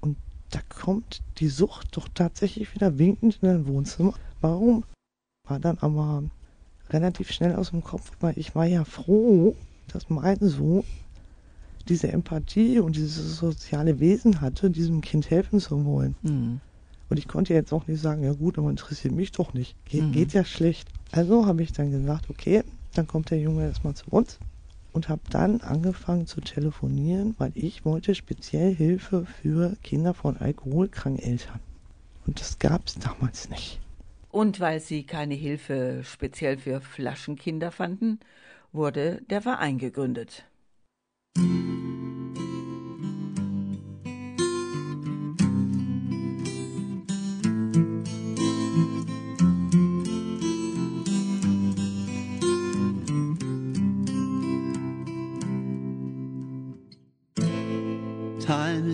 und 0.00 0.16
da 0.50 0.60
kommt 0.68 1.22
die 1.38 1.48
Sucht 1.48 1.96
doch 1.96 2.08
tatsächlich 2.14 2.74
wieder 2.74 2.98
winkend 2.98 3.38
in 3.42 3.48
dein 3.48 3.66
Wohnzimmer. 3.66 4.14
Warum? 4.40 4.84
War 5.48 5.58
dann 5.58 5.78
aber 5.78 6.24
relativ 6.90 7.30
schnell 7.32 7.54
aus 7.56 7.70
dem 7.70 7.82
Kopf, 7.82 8.12
weil 8.20 8.38
ich 8.38 8.54
war 8.54 8.66
ja 8.66 8.84
froh, 8.84 9.56
dass 9.88 10.10
mein 10.10 10.38
Sohn 10.40 10.84
diese 11.88 12.12
Empathie 12.12 12.78
und 12.78 12.94
dieses 12.96 13.38
soziale 13.38 13.98
Wesen 13.98 14.40
hatte, 14.40 14.70
diesem 14.70 15.00
Kind 15.00 15.30
helfen 15.30 15.58
zu 15.58 15.84
wollen. 15.84 16.14
Mhm. 16.22 16.60
Und 17.08 17.18
ich 17.18 17.28
konnte 17.28 17.52
jetzt 17.52 17.72
auch 17.72 17.86
nicht 17.88 18.00
sagen, 18.00 18.22
ja 18.22 18.32
gut, 18.32 18.56
aber 18.56 18.70
interessiert 18.70 19.14
mich 19.14 19.32
doch 19.32 19.52
nicht. 19.52 19.74
Ge 19.86 20.02
mhm. 20.02 20.12
Geht 20.12 20.32
ja 20.32 20.44
schlecht. 20.44 20.88
Also 21.10 21.46
habe 21.46 21.62
ich 21.62 21.72
dann 21.72 21.90
gesagt, 21.90 22.30
okay, 22.30 22.62
dann 22.94 23.06
kommt 23.06 23.30
der 23.30 23.40
Junge 23.40 23.64
erstmal 23.64 23.94
zu 23.94 24.04
uns 24.10 24.38
und 24.92 25.08
habe 25.08 25.22
dann 25.30 25.60
angefangen 25.60 26.26
zu 26.26 26.40
telefonieren, 26.40 27.34
weil 27.38 27.52
ich 27.54 27.84
wollte 27.84 28.14
speziell 28.14 28.74
Hilfe 28.74 29.26
für 29.26 29.76
Kinder 29.82 30.14
von 30.14 30.36
alkoholkranken 30.36 31.22
Eltern. 31.22 31.60
Und 32.26 32.40
das 32.40 32.58
gab 32.58 32.86
es 32.86 32.94
damals 32.98 33.48
nicht. 33.48 33.80
Und 34.30 34.60
weil 34.60 34.80
sie 34.80 35.04
keine 35.04 35.34
Hilfe 35.34 36.02
speziell 36.04 36.56
für 36.56 36.80
Flaschenkinder 36.80 37.70
fanden, 37.70 38.20
wurde 38.72 39.20
der 39.28 39.42
Verein 39.42 39.78
gegründet. 39.78 40.44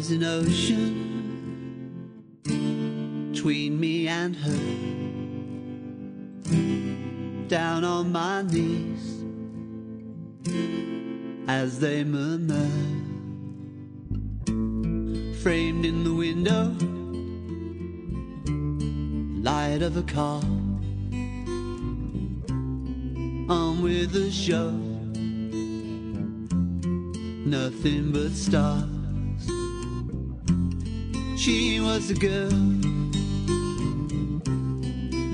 Is 0.09 0.15
an 0.15 0.25
ocean 0.25 0.95
between 3.31 3.79
me 3.79 4.09
and 4.09 4.35
her. 4.37 4.59
Down 7.49 7.85
on 7.85 8.11
my 8.11 8.41
knees 8.41 9.25
as 11.47 11.79
they 11.81 12.05
murmur. 12.05 12.71
Framed 15.43 15.85
in 15.85 16.05
the 16.05 16.15
window, 16.15 16.75
light 19.43 19.83
of 19.83 19.99
a 19.99 20.05
car. 20.05 20.41
On 23.51 23.83
with 23.83 24.13
the 24.13 24.31
show, 24.31 24.71
nothing 27.45 28.11
but 28.11 28.31
stars. 28.33 28.98
She 31.49 31.81
was 31.81 32.11
a 32.11 32.15
girl, 32.15 32.51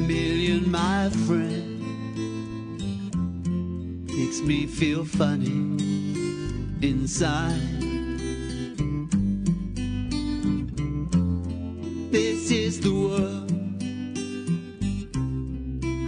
million 0.06 0.70
my 0.70 1.10
friend 1.26 1.82
makes 4.06 4.40
me 4.42 4.66
feel 4.68 5.04
funny 5.04 5.76
inside. 6.86 7.58
This 12.12 12.48
is 12.52 12.78
the 12.78 12.94
world, 12.94 13.50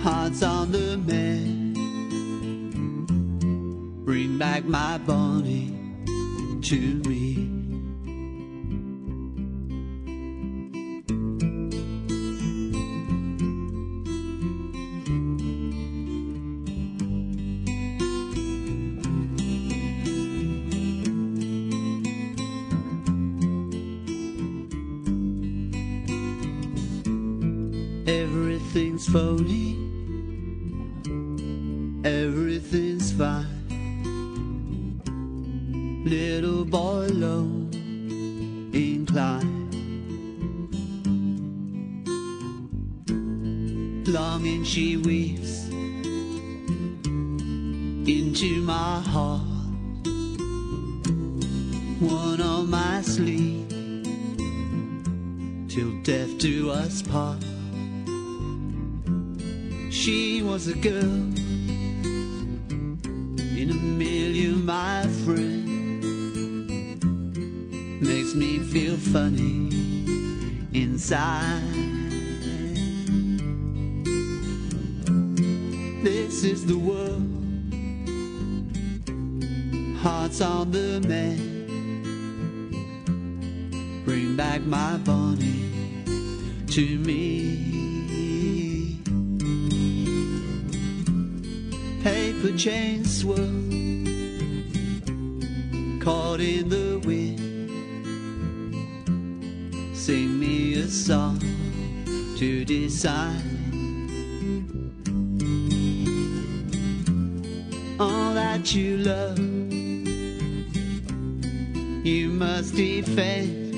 hearts 0.05 0.45
on 0.45 0.71
the 0.71 0.99
mend. 0.99 1.75
Bring 4.05 4.39
back 4.39 4.65
my 4.67 4.99
Bonnie 4.99 5.75
to 6.63 7.03
me. 7.09 7.56
She 59.97 60.43
was 60.43 60.69
a 60.69 60.75
girl 60.75 61.17
in 63.61 63.71
a 63.71 63.75
million, 63.75 64.67
my 64.67 65.07
friend. 65.25 65.73
Makes 68.01 68.35
me 68.35 68.59
feel 68.59 68.99
funny 68.99 69.71
inside. 70.75 71.63
This 76.05 76.45
is 76.45 76.67
the 76.67 76.77
world, 76.77 77.27
hearts 80.03 80.43
on 80.43 80.73
the 80.73 81.01
mend. 81.09 81.55
Bring 84.05 84.37
back 84.37 84.61
my 84.61 84.99
Bonnie 84.99 86.05
to 86.69 86.99
me. 86.99 87.66
Paper 92.37 92.57
chains 92.57 93.21
swirl, 93.21 93.37
caught 96.01 96.41
in 96.41 96.69
the 96.69 97.01
wind. 97.05 97.71
Sing 99.97 100.39
me 100.39 100.75
a 100.75 100.87
song 100.89 101.39
to 102.39 102.65
decide. 102.65 103.43
All 107.99 108.35
that 108.35 108.75
you 108.75 108.99
love, 108.99 109.39
you 112.07 112.29
must 112.29 112.75
defend. 112.75 113.73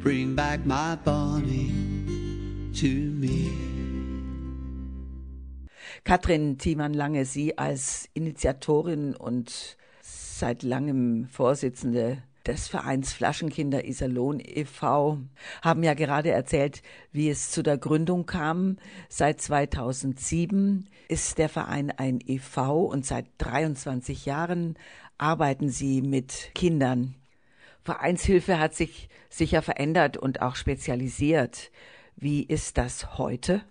Bring 0.00 0.34
back 0.34 0.64
my 0.64 0.96
Bonnie 0.96 1.72
to 2.74 2.88
me. 2.88 3.59
Katrin 6.10 6.58
Thiemann-Lange, 6.58 7.24
Sie 7.24 7.56
als 7.56 8.08
Initiatorin 8.14 9.14
und 9.14 9.76
seit 10.00 10.64
langem 10.64 11.28
Vorsitzende 11.28 12.20
des 12.44 12.66
Vereins 12.66 13.12
Flaschenkinder 13.12 13.84
Iserlohn 13.84 14.40
e.V. 14.40 15.18
haben 15.62 15.84
ja 15.84 15.94
gerade 15.94 16.32
erzählt, 16.32 16.82
wie 17.12 17.30
es 17.30 17.52
zu 17.52 17.62
der 17.62 17.78
Gründung 17.78 18.26
kam. 18.26 18.78
Seit 19.08 19.40
2007 19.40 20.88
ist 21.06 21.38
der 21.38 21.48
Verein 21.48 21.92
ein 21.92 22.18
e.V. 22.26 22.86
und 22.86 23.06
seit 23.06 23.26
23 23.38 24.26
Jahren 24.26 24.74
arbeiten 25.16 25.68
Sie 25.68 26.02
mit 26.02 26.50
Kindern. 26.56 27.14
Vereinshilfe 27.84 28.58
hat 28.58 28.74
sich 28.74 29.08
sicher 29.28 29.62
verändert 29.62 30.16
und 30.16 30.42
auch 30.42 30.56
spezialisiert. 30.56 31.70
Wie 32.16 32.42
ist 32.42 32.78
das 32.78 33.16
heute? 33.16 33.62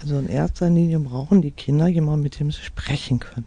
Also 0.00 0.18
in 0.18 0.28
erster 0.28 0.68
Linie 0.68 0.98
brauchen 0.98 1.42
die 1.42 1.50
Kinder 1.50 1.86
jemanden, 1.86 2.22
mit 2.22 2.40
dem 2.40 2.50
sie 2.50 2.62
sprechen 2.62 3.20
können. 3.20 3.46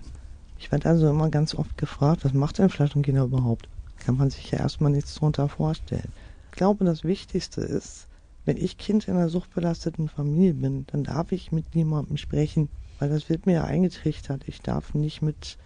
Ich 0.57 0.71
werde 0.71 0.89
also 0.89 1.09
immer 1.09 1.29
ganz 1.29 1.53
oft 1.53 1.77
gefragt, 1.77 2.23
was 2.23 2.33
macht 2.33 2.59
denn 2.59 2.69
Flaschenkinder 2.69 3.23
überhaupt? 3.23 3.67
Kann 3.99 4.17
man 4.17 4.29
sich 4.29 4.51
ja 4.51 4.59
erstmal 4.59 4.91
nichts 4.91 5.15
darunter 5.15 5.49
vorstellen. 5.49 6.11
Ich 6.51 6.57
glaube, 6.57 6.85
das 6.85 7.03
Wichtigste 7.03 7.61
ist, 7.61 8.07
wenn 8.45 8.57
ich 8.57 8.77
Kind 8.77 9.07
in 9.07 9.15
einer 9.15 9.29
suchtbelasteten 9.29 10.07
Familie 10.07 10.53
bin, 10.53 10.85
dann 10.87 11.03
darf 11.03 11.31
ich 11.31 11.51
mit 11.51 11.75
niemandem 11.75 12.17
sprechen, 12.17 12.69
weil 12.99 13.09
das 13.09 13.29
wird 13.29 13.45
mir 13.45 13.53
ja 13.53 13.63
eingetrichtert. 13.65 14.43
Ich 14.47 14.61
darf 14.61 14.93
nicht 14.93 15.21
mit 15.21 15.57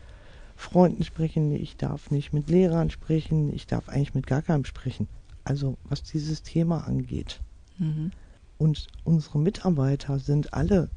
Freunden 0.55 1.03
sprechen, 1.03 1.51
ich 1.51 1.77
darf 1.77 2.11
nicht 2.11 2.33
mit 2.33 2.49
Lehrern 2.49 2.89
sprechen, 2.89 3.53
ich 3.53 3.67
darf 3.67 3.89
eigentlich 3.89 4.15
mit 4.15 4.27
gar 4.27 4.41
keinem 4.41 4.65
sprechen. 4.65 5.07
Also 5.43 5.77
was 5.83 6.03
dieses 6.03 6.43
Thema 6.43 6.85
angeht. 6.87 7.39
Mhm. 7.77 8.11
Und 8.59 8.87
unsere 9.05 9.39
Mitarbeiter 9.39 10.19
sind 10.19 10.53
alle 10.53 10.89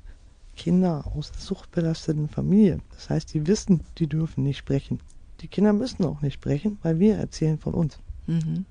Kinder 0.57 1.07
aus 1.07 1.33
suchtbelasteten 1.39 2.29
Familien. 2.29 2.83
Das 2.91 3.09
heißt, 3.09 3.33
die 3.33 3.47
wissen, 3.47 3.83
die 3.99 4.09
dürfen 4.09 4.43
nicht 4.43 4.59
sprechen. 4.59 5.01
Die 5.41 5.49
Kinder 5.49 5.73
müssen 5.73 6.05
auch 6.05 6.21
nicht 6.21 6.35
sprechen, 6.35 6.79
weil 6.83 6.99
wir 6.99 7.17
erzählen 7.17 7.59
von 7.59 7.73
uns. 7.73 7.99
Mhm. 8.27 8.67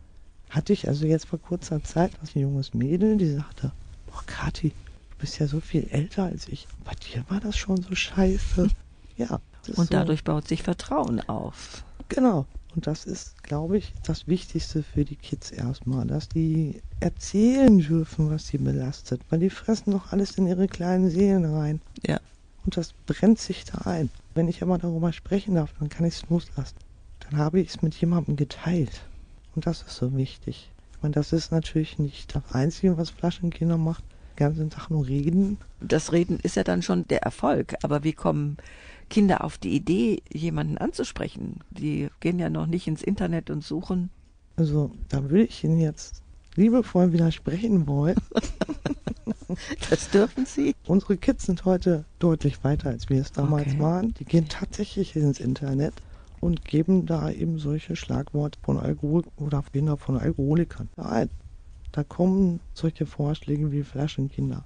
Hatte 0.49 0.73
ich 0.73 0.89
also 0.89 1.08
jetzt 1.08 1.25
vor 1.25 1.39
kurzer 1.39 1.84
Zeit 1.84 2.12
was 2.21 2.36
ein 2.36 2.41
junges 2.41 2.73
Mädel, 2.73 3.17
die 3.17 3.32
sagte, 3.34 3.71
boah 4.08 4.23
Kathi, 4.25 4.69
du 4.69 5.17
bist 5.17 5.39
ja 5.39 5.47
so 5.47 5.62
viel 5.62 5.88
älter 5.89 6.25
als 6.25 6.49
ich. 6.49 6.67
Bei 6.84 6.91
dir 6.93 7.23
war 7.30 7.39
das 7.39 7.56
schon 7.56 7.82
so 7.82 7.95
scheiße. 7.95 8.69
ja. 9.17 9.39
Und 9.77 9.93
dadurch 9.93 10.19
so. 10.19 10.25
baut 10.25 10.49
sich 10.49 10.63
Vertrauen 10.63 11.21
auf. 11.30 11.86
Genau. 12.10 12.45
Und 12.73 12.88
das 12.88 13.05
ist, 13.05 13.43
glaube 13.43 13.77
ich, 13.77 13.93
das 14.03 14.27
Wichtigste 14.27 14.84
für 14.84 15.03
die 15.03 15.15
Kids 15.15 15.51
erstmal, 15.51 16.07
dass 16.07 16.29
die 16.29 16.81
erzählen 16.99 17.79
dürfen, 17.79 18.29
was 18.29 18.47
sie 18.47 18.57
belastet, 18.57 19.21
weil 19.29 19.39
die 19.39 19.49
fressen 19.49 19.91
doch 19.91 20.12
alles 20.12 20.38
in 20.38 20.47
ihre 20.47 20.67
kleinen 20.67 21.10
Seelen 21.10 21.45
rein. 21.45 21.81
Ja. 22.05 22.19
Und 22.63 22.77
das 22.77 22.93
brennt 23.05 23.39
sich 23.39 23.65
da 23.65 23.89
ein. 23.89 24.10
Wenn 24.36 24.47
ich 24.47 24.62
aber 24.62 24.77
darüber 24.77 25.12
sprechen 25.12 25.55
darf, 25.55 25.73
dann 25.79 25.89
kann 25.89 26.05
ich 26.05 26.15
es 26.15 26.29
loslassen. 26.29 26.77
Dann 27.19 27.38
habe 27.38 27.60
ich 27.60 27.69
es 27.69 27.81
mit 27.81 27.95
jemandem 27.95 28.36
geteilt. 28.36 29.01
Und 29.55 29.65
das 29.65 29.81
ist 29.81 29.95
so 29.95 30.15
wichtig. 30.15 30.71
Ich 30.93 31.01
meine, 31.01 31.15
das 31.15 31.34
ist 31.34 31.51
natürlich 31.51 31.99
nicht 31.99 32.36
das 32.36 32.43
Einzige, 32.53 32.97
was 32.97 33.10
Flaschenkinder 33.10 33.77
macht. 33.77 34.03
Den 34.31 34.47
ganzen 34.47 34.69
Tag 34.69 34.89
nur 34.89 35.07
reden. 35.07 35.57
Das 35.81 36.13
Reden 36.13 36.39
ist 36.39 36.55
ja 36.55 36.63
dann 36.63 36.81
schon 36.81 37.07
der 37.07 37.23
Erfolg. 37.23 37.75
Aber 37.81 38.03
wie 38.03 38.13
kommen 38.13 38.57
Kinder 39.12 39.43
auf 39.43 39.58
die 39.58 39.76
Idee, 39.76 40.24
jemanden 40.32 40.78
anzusprechen? 40.78 41.60
Die 41.69 42.08
gehen 42.21 42.39
ja 42.39 42.50
noch 42.50 42.65
nicht 42.65 42.88
ins 42.88 43.04
Internet 43.04 43.50
und 43.50 43.63
suchen. 43.63 44.10
Also, 44.56 44.92
da 45.10 45.21
würde 45.23 45.44
ich 45.44 45.63
Ihnen 45.63 45.79
jetzt 45.79 46.23
liebevoll 46.56 47.12
widersprechen 47.12 47.88
wollen. 47.88 48.15
das 49.90 50.10
dürfen 50.10 50.46
Sie. 50.46 50.73
Unsere 50.88 51.17
Kids 51.17 51.46
sind 51.46 51.65
heute 51.65 52.06
deutlich 52.19 52.63
weiter, 52.63 52.90
als 52.90 53.10
wir 53.10 53.19
es 53.21 53.31
damals 53.33 53.67
okay. 53.67 53.79
waren. 53.79 54.13
Die 54.13 54.25
gehen 54.25 54.48
tatsächlich 54.48 55.15
ins 55.15 55.40
Internet 55.40 55.94
und 56.40 56.63
geben 56.63 57.06
da 57.06 57.29
eben 57.29 57.60
solche 57.60 57.98
Schlagworte 57.98 58.60
von 58.63 58.77
Alkohol 58.77 59.23
oder 59.35 59.62
Kinder 59.73 59.98
von 59.98 60.17
Alkoholikern 60.17 60.90
ein. 60.96 61.29
Da 61.92 62.06
kommen 62.06 62.62
solche 62.73 63.06
Vorschläge 63.06 63.73
wie 63.73 63.83
Flaschenkinder. 63.83 64.63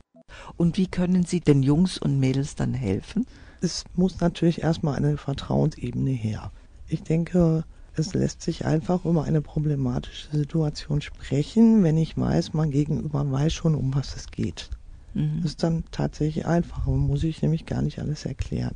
Und 0.56 0.78
wie 0.78 0.88
können 0.88 1.24
Sie 1.24 1.40
den 1.40 1.64
Jungs 1.64 1.98
und 1.98 2.20
Mädels 2.20 2.56
dann 2.56 2.76
helfen? 2.76 3.26
Es 3.62 3.84
muss 3.94 4.20
natürlich 4.20 4.62
erstmal 4.62 4.96
eine 4.96 5.18
Vertrauensebene 5.18 6.12
her. 6.12 6.52
Ich 6.88 7.04
denke, 7.04 7.66
es 7.94 8.14
lässt 8.14 8.42
sich 8.42 8.66
einfach 8.66 9.06
über 9.06 9.24
eine 9.24 9.42
problematische 9.42 10.36
Situation 10.36 11.02
sprechen, 11.02 11.84
wenn 11.84 11.98
ich 11.98 12.18
weiß, 12.18 12.54
mein 12.54 12.72
Gegenüber 12.72 13.30
weiß 13.32 13.54
schon, 13.54 13.76
um 13.76 13.94
was 13.96 14.16
es 14.16 14.28
geht. 14.28 14.70
Mhm. 15.14 15.42
Das 15.42 15.52
ist 15.52 15.64
dann 15.64 15.86
tatsächlich 15.92 16.46
einfacher, 16.46 16.92
muss 16.92 17.24
ich 17.24 17.42
nämlich 17.42 17.66
gar 17.66 17.82
nicht 17.82 18.00
alles 18.00 18.26
erklären. 18.26 18.76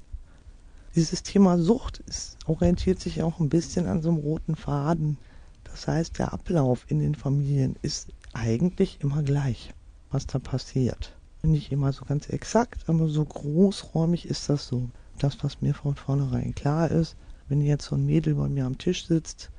Dieses 0.96 1.22
Thema 1.22 1.60
Sucht 1.60 2.00
ist, 2.00 2.38
orientiert 2.46 3.00
sich 3.00 3.22
auch 3.22 3.40
ein 3.40 3.50
bisschen 3.50 3.86
an 3.86 4.02
so 4.02 4.10
einem 4.10 4.18
roten 4.18 4.56
Faden. 4.56 5.20
Das 5.64 5.88
heißt, 5.88 6.18
der 6.18 6.34
Ablauf 6.34 6.86
in 6.88 7.00
den 7.00 7.14
Familien 7.14 7.76
ist 7.82 8.12
eigentlich 8.34 9.00
immer 9.02 9.22
gleich, 9.22 9.72
was 10.10 10.26
da 10.26 10.40
passiert. 10.40 11.18
Nicht 11.42 11.72
immer 11.72 11.94
so 11.94 12.04
ganz 12.06 12.30
exakt, 12.30 12.88
aber 12.88 13.08
so 13.08 13.24
großräumig 13.24 14.28
ist 14.28 14.50
das 14.50 14.68
so. 14.68 14.90
Das, 15.20 15.44
was 15.44 15.62
mir 15.62 15.74
von 15.74 15.96
vornherein 15.96 16.54
klar 16.54 16.92
ist, 16.92 17.16
wenn 17.48 17.62
jetzt 17.62 17.86
so 17.86 17.96
ein 17.96 18.06
Mädel 18.06 18.36
bei 18.36 18.50
mir 18.50 18.66
am 18.66 18.78
Tisch 18.78 19.08
sitzt, 19.08 19.50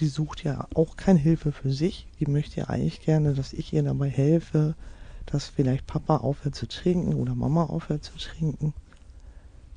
die 0.00 0.06
sucht 0.06 0.44
ja 0.44 0.68
auch 0.74 0.96
keine 0.96 1.18
Hilfe 1.18 1.50
für 1.50 1.72
sich. 1.72 2.06
Die 2.20 2.26
möchte 2.26 2.60
ja 2.60 2.66
eigentlich 2.68 3.00
gerne, 3.00 3.34
dass 3.34 3.52
ich 3.52 3.72
ihr 3.72 3.82
dabei 3.82 4.08
helfe, 4.08 4.74
dass 5.26 5.46
vielleicht 5.46 5.86
Papa 5.86 6.18
aufhört 6.18 6.54
zu 6.54 6.68
trinken 6.68 7.14
oder 7.14 7.34
Mama 7.34 7.64
aufhört 7.64 8.04
zu 8.04 8.16
trinken. 8.16 8.72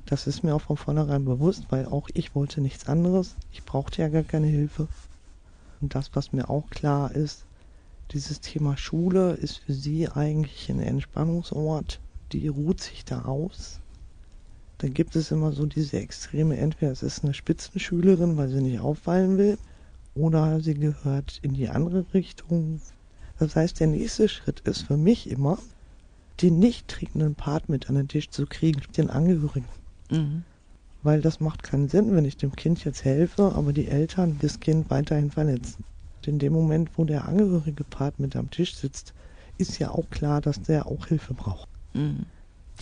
Das 0.06 0.26
ist 0.26 0.42
mir 0.42 0.54
auch 0.54 0.62
von 0.62 0.76
vornherein 0.76 1.24
bewusst, 1.24 1.66
weil 1.70 1.86
auch 1.86 2.08
ich 2.14 2.34
wollte 2.34 2.60
nichts 2.60 2.88
anderes. 2.88 3.36
Ich 3.50 3.64
brauchte 3.64 4.02
ja 4.02 4.08
gar 4.08 4.22
keine 4.22 4.46
Hilfe. 4.46 4.88
Und 5.80 5.94
das, 5.94 6.10
was 6.14 6.32
mir 6.32 6.48
auch 6.48 6.70
klar 6.70 7.12
ist, 7.12 7.44
dieses 8.12 8.40
Thema 8.40 8.76
Schule 8.76 9.32
ist 9.32 9.58
für 9.58 9.72
sie 9.72 10.08
eigentlich 10.08 10.70
ein 10.70 10.80
Entspannungsort. 10.80 12.00
Die 12.32 12.48
ruht 12.48 12.80
sich 12.80 13.04
da 13.04 13.22
aus. 13.22 13.80
Da 14.78 14.88
gibt 14.88 15.16
es 15.16 15.30
immer 15.30 15.52
so 15.52 15.66
diese 15.66 15.98
Extreme, 15.98 16.56
entweder 16.56 16.92
es 16.92 17.02
ist 17.02 17.24
eine 17.24 17.34
Spitzenschülerin, 17.34 18.36
weil 18.36 18.48
sie 18.48 18.60
nicht 18.60 18.80
auffallen 18.80 19.38
will, 19.38 19.58
oder 20.14 20.60
sie 20.60 20.74
gehört 20.74 21.38
in 21.42 21.54
die 21.54 21.68
andere 21.68 22.04
Richtung. 22.12 22.80
Das 23.38 23.56
heißt, 23.56 23.80
der 23.80 23.86
nächste 23.86 24.28
Schritt 24.28 24.60
ist 24.60 24.82
für 24.82 24.96
mich 24.96 25.30
immer, 25.30 25.58
den 26.40 26.58
nicht 26.58 26.88
trinkenden 26.88 27.34
Part 27.34 27.68
mit 27.68 27.88
an 27.88 27.94
den 27.94 28.08
Tisch 28.08 28.30
zu 28.30 28.46
kriegen, 28.46 28.82
den 28.96 29.10
Angehörigen. 29.10 29.68
Mhm. 30.10 30.44
Weil 31.02 31.20
das 31.20 31.40
macht 31.40 31.62
keinen 31.62 31.88
Sinn, 31.88 32.14
wenn 32.14 32.24
ich 32.24 32.36
dem 32.36 32.54
Kind 32.54 32.84
jetzt 32.84 33.04
helfe, 33.04 33.52
aber 33.54 33.72
die 33.72 33.88
Eltern 33.88 34.38
das 34.40 34.60
Kind 34.60 34.90
weiterhin 34.90 35.30
verletzen. 35.30 35.84
In 36.26 36.38
dem 36.38 36.52
Moment, 36.52 36.90
wo 36.96 37.04
der 37.04 37.26
angehörige 37.26 37.84
Part 37.84 38.18
mit 38.20 38.36
am 38.36 38.50
Tisch 38.50 38.74
sitzt, 38.74 39.14
ist 39.58 39.78
ja 39.78 39.90
auch 39.90 40.08
klar, 40.10 40.40
dass 40.40 40.62
der 40.62 40.86
auch 40.86 41.06
Hilfe 41.06 41.34
braucht. 41.34 41.68
Mhm. 41.94 42.26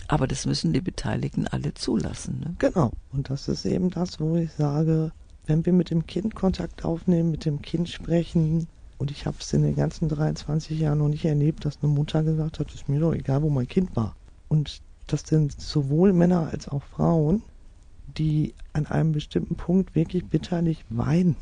Aber 0.07 0.27
das 0.27 0.45
müssen 0.45 0.73
die 0.73 0.81
Beteiligten 0.81 1.47
alle 1.47 1.73
zulassen. 1.73 2.39
Ne? 2.39 2.55
Genau. 2.59 2.91
Und 3.11 3.29
das 3.29 3.47
ist 3.47 3.65
eben 3.65 3.89
das, 3.89 4.19
wo 4.19 4.35
ich 4.35 4.51
sage, 4.51 5.11
wenn 5.45 5.65
wir 5.65 5.73
mit 5.73 5.89
dem 5.89 6.05
Kind 6.05 6.35
Kontakt 6.35 6.85
aufnehmen, 6.85 7.31
mit 7.31 7.45
dem 7.45 7.61
Kind 7.61 7.89
sprechen, 7.89 8.67
und 8.97 9.09
ich 9.09 9.25
habe 9.25 9.37
es 9.39 9.51
in 9.53 9.63
den 9.63 9.75
ganzen 9.75 10.09
23 10.09 10.79
Jahren 10.79 10.99
noch 10.99 11.09
nicht 11.09 11.25
erlebt, 11.25 11.65
dass 11.65 11.81
eine 11.81 11.91
Mutter 11.91 12.23
gesagt 12.23 12.59
hat, 12.59 12.73
ist 12.73 12.87
mir 12.87 12.99
doch 12.99 13.13
egal, 13.13 13.41
wo 13.41 13.49
mein 13.49 13.67
Kind 13.67 13.95
war. 13.95 14.15
Und 14.47 14.81
das 15.07 15.21
sind 15.21 15.59
sowohl 15.59 16.13
Männer 16.13 16.49
als 16.51 16.67
auch 16.67 16.83
Frauen, 16.83 17.41
die 18.17 18.53
an 18.73 18.85
einem 18.85 19.11
bestimmten 19.11 19.55
Punkt 19.55 19.95
wirklich 19.95 20.25
bitterlich 20.25 20.85
weinen, 20.89 21.35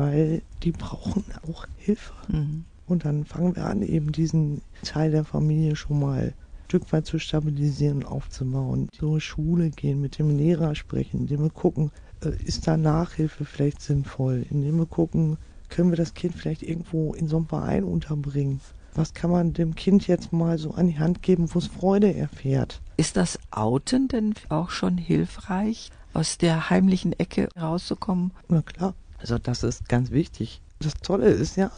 weil 0.00 0.40
die 0.62 0.72
brauchen 0.72 1.24
auch 1.46 1.66
Hilfe. 1.76 2.14
Mhm. 2.28 2.64
Und 2.86 3.04
dann 3.04 3.26
fangen 3.26 3.54
wir 3.54 3.66
an, 3.66 3.82
eben 3.82 4.12
diesen 4.12 4.62
Teil 4.82 5.10
der 5.10 5.24
Familie 5.24 5.76
schon 5.76 6.00
mal 6.00 6.22
ein 6.22 6.34
Stück 6.68 6.90
weit 6.92 7.04
zu 7.04 7.18
stabilisieren 7.18 7.98
und 7.98 8.06
aufzubauen. 8.06 8.88
Zur 8.92 9.20
Schule 9.20 9.68
gehen, 9.68 10.00
mit 10.00 10.18
dem 10.18 10.36
Lehrer 10.36 10.74
sprechen, 10.74 11.20
indem 11.20 11.42
wir 11.42 11.50
gucken, 11.50 11.92
äh, 12.24 12.30
ist 12.44 12.66
da 12.66 12.78
Nachhilfe 12.78 13.44
vielleicht 13.44 13.82
sinnvoll, 13.82 14.46
indem 14.50 14.78
wir 14.78 14.86
gucken, 14.86 15.36
können 15.68 15.90
wir 15.90 15.98
das 15.98 16.14
Kind 16.14 16.34
vielleicht 16.34 16.62
irgendwo 16.62 17.12
in 17.12 17.28
so 17.28 17.36
einem 17.36 17.46
Verein 17.46 17.84
unterbringen. 17.84 18.60
Was 18.94 19.12
kann 19.12 19.30
man 19.30 19.52
dem 19.52 19.74
Kind 19.74 20.08
jetzt 20.08 20.32
mal 20.32 20.56
so 20.56 20.72
an 20.72 20.88
die 20.88 20.98
Hand 20.98 21.22
geben, 21.22 21.52
wo 21.52 21.58
es 21.58 21.66
Freude 21.66 22.12
erfährt? 22.12 22.80
Ist 22.96 23.16
das 23.16 23.38
Outen 23.50 24.08
denn 24.08 24.34
auch 24.48 24.70
schon 24.70 24.96
hilfreich? 24.96 25.90
aus 26.12 26.38
der 26.38 26.70
heimlichen 26.70 27.12
Ecke 27.12 27.48
rauszukommen. 27.60 28.32
Na 28.48 28.62
klar, 28.62 28.94
also 29.20 29.38
das 29.38 29.62
ist 29.62 29.88
ganz 29.88 30.10
wichtig. 30.10 30.60
Das 30.78 30.94
Tolle 30.94 31.28
ist 31.28 31.56
ja, 31.56 31.70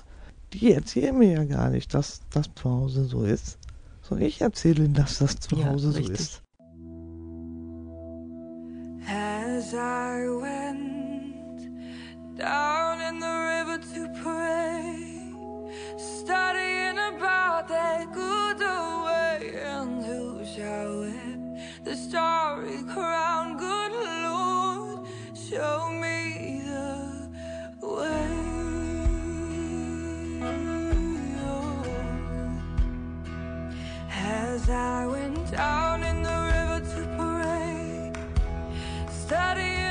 die 0.52 0.72
erzählen 0.72 1.16
mir 1.16 1.32
ja 1.32 1.44
gar 1.44 1.70
nicht, 1.70 1.92
dass 1.92 2.20
das 2.30 2.46
zu 2.54 2.70
Hause 2.70 3.04
so 3.04 3.24
ist. 3.24 3.58
Sondern 4.02 4.26
ich 4.26 4.40
erzähle 4.40 4.84
ihnen, 4.84 4.94
dass 4.94 5.18
das 5.18 5.38
zu 5.38 5.64
Hause 5.64 5.88
ja, 5.88 6.06
so 6.06 6.12
ist. 6.12 6.42
As 9.08 9.74
I 9.74 10.28
went 10.28 11.60
down 12.38 13.00
in 13.00 13.20
the 13.20 13.26
river 13.26 13.78
to 13.80 14.08
pray, 14.22 15.32
studying 15.98 16.98
about 16.98 17.68
that 17.68 18.12
good 18.12 18.62
away, 18.62 19.60
and 19.64 20.04
who 20.04 20.44
shall 20.44 21.00
wear 21.00 21.38
the 21.84 21.96
starry 21.96 22.82
crown, 22.84 23.56
good 23.56 23.82
show 25.52 25.90
me 25.90 26.00
way. 26.00 26.21
As 34.14 34.68
I 34.68 35.06
went 35.06 35.50
down 35.50 36.02
in 36.02 36.22
the 36.22 36.36
river 36.52 36.80
to 36.94 37.02
pray, 37.16 38.12
studying 39.08 39.81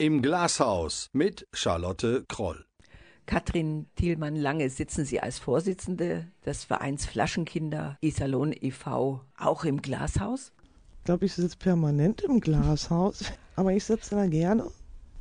Im 0.00 0.22
Glashaus 0.22 1.10
mit 1.12 1.46
Charlotte 1.52 2.24
Kroll. 2.26 2.64
Katrin 3.26 3.84
Thielmann-Lange, 3.96 4.70
sitzen 4.70 5.04
Sie 5.04 5.20
als 5.20 5.38
Vorsitzende 5.38 6.26
des 6.46 6.64
Vereins 6.64 7.04
Flaschenkinder 7.04 7.98
Iserlohn 8.00 8.54
e.V. 8.58 9.20
auch 9.36 9.64
im 9.64 9.82
Glashaus? 9.82 10.52
glaube, 11.04 11.26
ich 11.26 11.34
sitze 11.34 11.58
permanent 11.58 12.22
im 12.22 12.40
Glashaus, 12.40 13.24
aber 13.56 13.74
ich 13.74 13.84
sitze 13.84 14.14
da 14.14 14.26
gerne, 14.26 14.70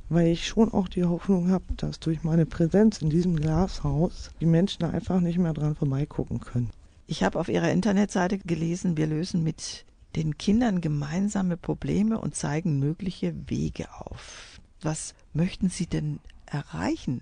weil 0.08 0.28
ich 0.28 0.48
schon 0.48 0.72
auch 0.72 0.88
die 0.88 1.04
Hoffnung 1.04 1.50
habe, 1.52 1.66
dass 1.76 2.00
durch 2.00 2.24
meine 2.24 2.46
Präsenz 2.46 3.02
in 3.02 3.10
diesem 3.10 3.36
Glashaus 3.36 4.32
die 4.40 4.46
Menschen 4.46 4.80
da 4.80 4.92
einfach 4.92 5.20
nicht 5.20 5.40
mehr 5.40 5.52
dran 5.52 5.76
vorbeigucken 5.76 6.40
können. 6.40 6.70
Ich 7.06 7.22
habe 7.24 7.38
auf 7.38 7.50
Ihrer 7.50 7.70
Internetseite 7.70 8.38
gelesen, 8.38 8.96
wir 8.96 9.08
lösen 9.08 9.44
mit 9.44 9.84
den 10.16 10.38
Kindern 10.38 10.80
gemeinsame 10.80 11.58
Probleme 11.58 12.22
und 12.22 12.34
zeigen 12.34 12.80
mögliche 12.80 13.36
Wege 13.50 13.90
auf. 13.94 14.62
Was 14.82 15.14
möchten 15.34 15.70
Sie 15.70 15.88
denn 15.88 16.20
erreichen? 16.46 17.22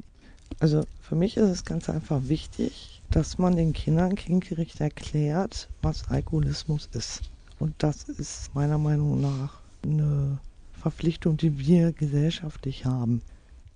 Also 0.60 0.86
für 1.02 1.16
mich 1.16 1.38
ist 1.38 1.50
es 1.50 1.66
ganz 1.66 1.90
einfach 1.90 2.28
wichtig, 2.28 3.02
dass 3.12 3.38
man 3.38 3.56
den 3.56 3.74
Kindern 3.74 4.16
kindgerecht 4.16 4.82
erklärt, 4.82 5.70
was 5.82 6.10
Alkoholismus 6.10 6.90
ist. 6.94 7.22
Und 7.60 7.76
das 7.80 8.04
ist 8.04 8.54
meiner 8.54 8.78
Meinung 8.78 9.22
nach 9.22 9.60
eine 9.84 10.40
Verpflichtung, 10.74 11.38
die 11.38 11.60
wir 11.60 11.92
gesellschaftlich 11.92 12.86
haben. 12.86 13.22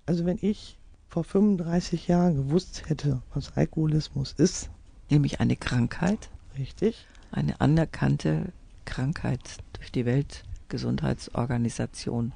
Also 0.06 0.24
wenn 0.24 0.38
ich 0.40 0.78
vor 1.12 1.22
35 1.24 2.08
Jahren 2.08 2.36
gewusst 2.36 2.88
hätte, 2.88 3.20
was 3.34 3.54
Alkoholismus 3.54 4.32
ist. 4.32 4.70
Nämlich 5.10 5.40
eine 5.40 5.56
Krankheit. 5.56 6.30
Richtig. 6.56 7.06
Eine 7.30 7.60
anerkannte 7.60 8.50
Krankheit 8.86 9.58
durch 9.74 9.92
die 9.92 10.06
Weltgesundheitsorganisation. 10.06 12.32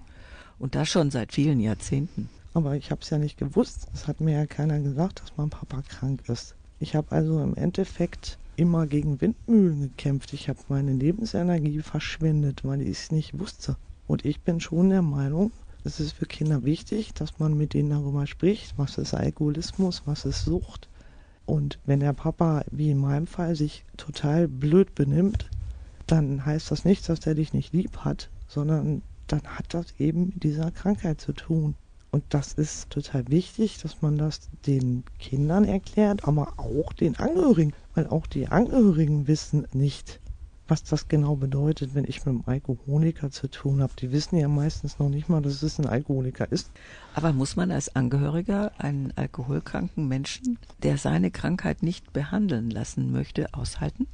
Und 0.58 0.74
das 0.74 0.88
schon 0.88 1.10
seit 1.10 1.32
vielen 1.32 1.60
Jahrzehnten. 1.60 2.28
Aber 2.54 2.76
ich 2.76 2.90
habe 2.90 3.02
es 3.02 3.10
ja 3.10 3.18
nicht 3.18 3.36
gewusst. 3.36 3.88
Es 3.92 4.08
hat 4.08 4.20
mir 4.20 4.32
ja 4.32 4.46
keiner 4.46 4.80
gesagt, 4.80 5.20
dass 5.20 5.36
mein 5.36 5.50
Papa 5.50 5.82
krank 5.82 6.28
ist. 6.28 6.54
Ich 6.80 6.94
habe 6.94 7.12
also 7.12 7.42
im 7.42 7.54
Endeffekt 7.54 8.38
immer 8.56 8.86
gegen 8.86 9.20
Windmühlen 9.20 9.82
gekämpft. 9.82 10.32
Ich 10.32 10.48
habe 10.48 10.58
meine 10.68 10.92
Lebensenergie 10.92 11.80
verschwendet, 11.80 12.64
weil 12.64 12.80
ich 12.80 12.88
es 12.88 13.10
nicht 13.10 13.38
wusste. 13.38 13.76
Und 14.06 14.24
ich 14.24 14.40
bin 14.40 14.60
schon 14.60 14.90
der 14.90 15.02
Meinung, 15.02 15.52
es 15.84 16.00
ist 16.00 16.12
für 16.12 16.26
Kinder 16.26 16.64
wichtig, 16.64 17.12
dass 17.14 17.38
man 17.38 17.56
mit 17.56 17.74
denen 17.74 17.90
darüber 17.90 18.26
spricht, 18.26 18.76
was 18.76 18.98
ist 18.98 19.14
Alkoholismus, 19.14 20.02
was 20.06 20.24
ist 20.24 20.44
Sucht. 20.44 20.88
Und 21.44 21.78
wenn 21.84 22.00
der 22.00 22.12
Papa, 22.12 22.64
wie 22.70 22.90
in 22.90 22.98
meinem 22.98 23.26
Fall, 23.26 23.54
sich 23.54 23.84
total 23.96 24.48
blöd 24.48 24.94
benimmt, 24.94 25.48
dann 26.06 26.44
heißt 26.44 26.70
das 26.70 26.84
nicht, 26.84 27.08
dass 27.08 27.26
er 27.26 27.34
dich 27.34 27.52
nicht 27.52 27.72
lieb 27.72 27.98
hat, 27.98 28.30
sondern 28.48 29.02
dann 29.26 29.42
hat 29.44 29.74
das 29.74 29.86
eben 29.98 30.26
mit 30.26 30.42
dieser 30.42 30.70
Krankheit 30.70 31.20
zu 31.20 31.32
tun. 31.32 31.74
Und 32.10 32.24
das 32.30 32.54
ist 32.54 32.90
total 32.90 33.28
wichtig, 33.28 33.78
dass 33.82 34.00
man 34.00 34.16
das 34.16 34.48
den 34.66 35.04
Kindern 35.18 35.64
erklärt, 35.64 36.26
aber 36.26 36.54
auch 36.56 36.92
den 36.92 37.16
Angehörigen, 37.16 37.74
weil 37.94 38.06
auch 38.06 38.26
die 38.26 38.48
Angehörigen 38.48 39.26
wissen 39.26 39.66
nicht, 39.72 40.20
was 40.68 40.82
das 40.82 41.08
genau 41.08 41.36
bedeutet, 41.36 41.94
wenn 41.94 42.04
ich 42.04 42.24
mit 42.24 42.28
einem 42.28 42.44
Alkoholiker 42.46 43.30
zu 43.30 43.48
tun 43.48 43.82
habe. 43.82 43.92
Die 43.98 44.12
wissen 44.12 44.36
ja 44.36 44.48
meistens 44.48 44.98
noch 44.98 45.08
nicht 45.08 45.28
mal, 45.28 45.42
dass 45.42 45.62
es 45.62 45.78
ein 45.78 45.86
Alkoholiker 45.86 46.50
ist. 46.50 46.70
Aber 47.14 47.32
muss 47.32 47.56
man 47.56 47.70
als 47.70 47.94
Angehöriger 47.94 48.72
einen 48.78 49.12
alkoholkranken 49.16 50.08
Menschen, 50.08 50.58
der 50.82 50.98
seine 50.98 51.30
Krankheit 51.30 51.82
nicht 51.82 52.12
behandeln 52.12 52.70
lassen 52.70 53.12
möchte, 53.12 53.52
aushalten? 53.54 54.06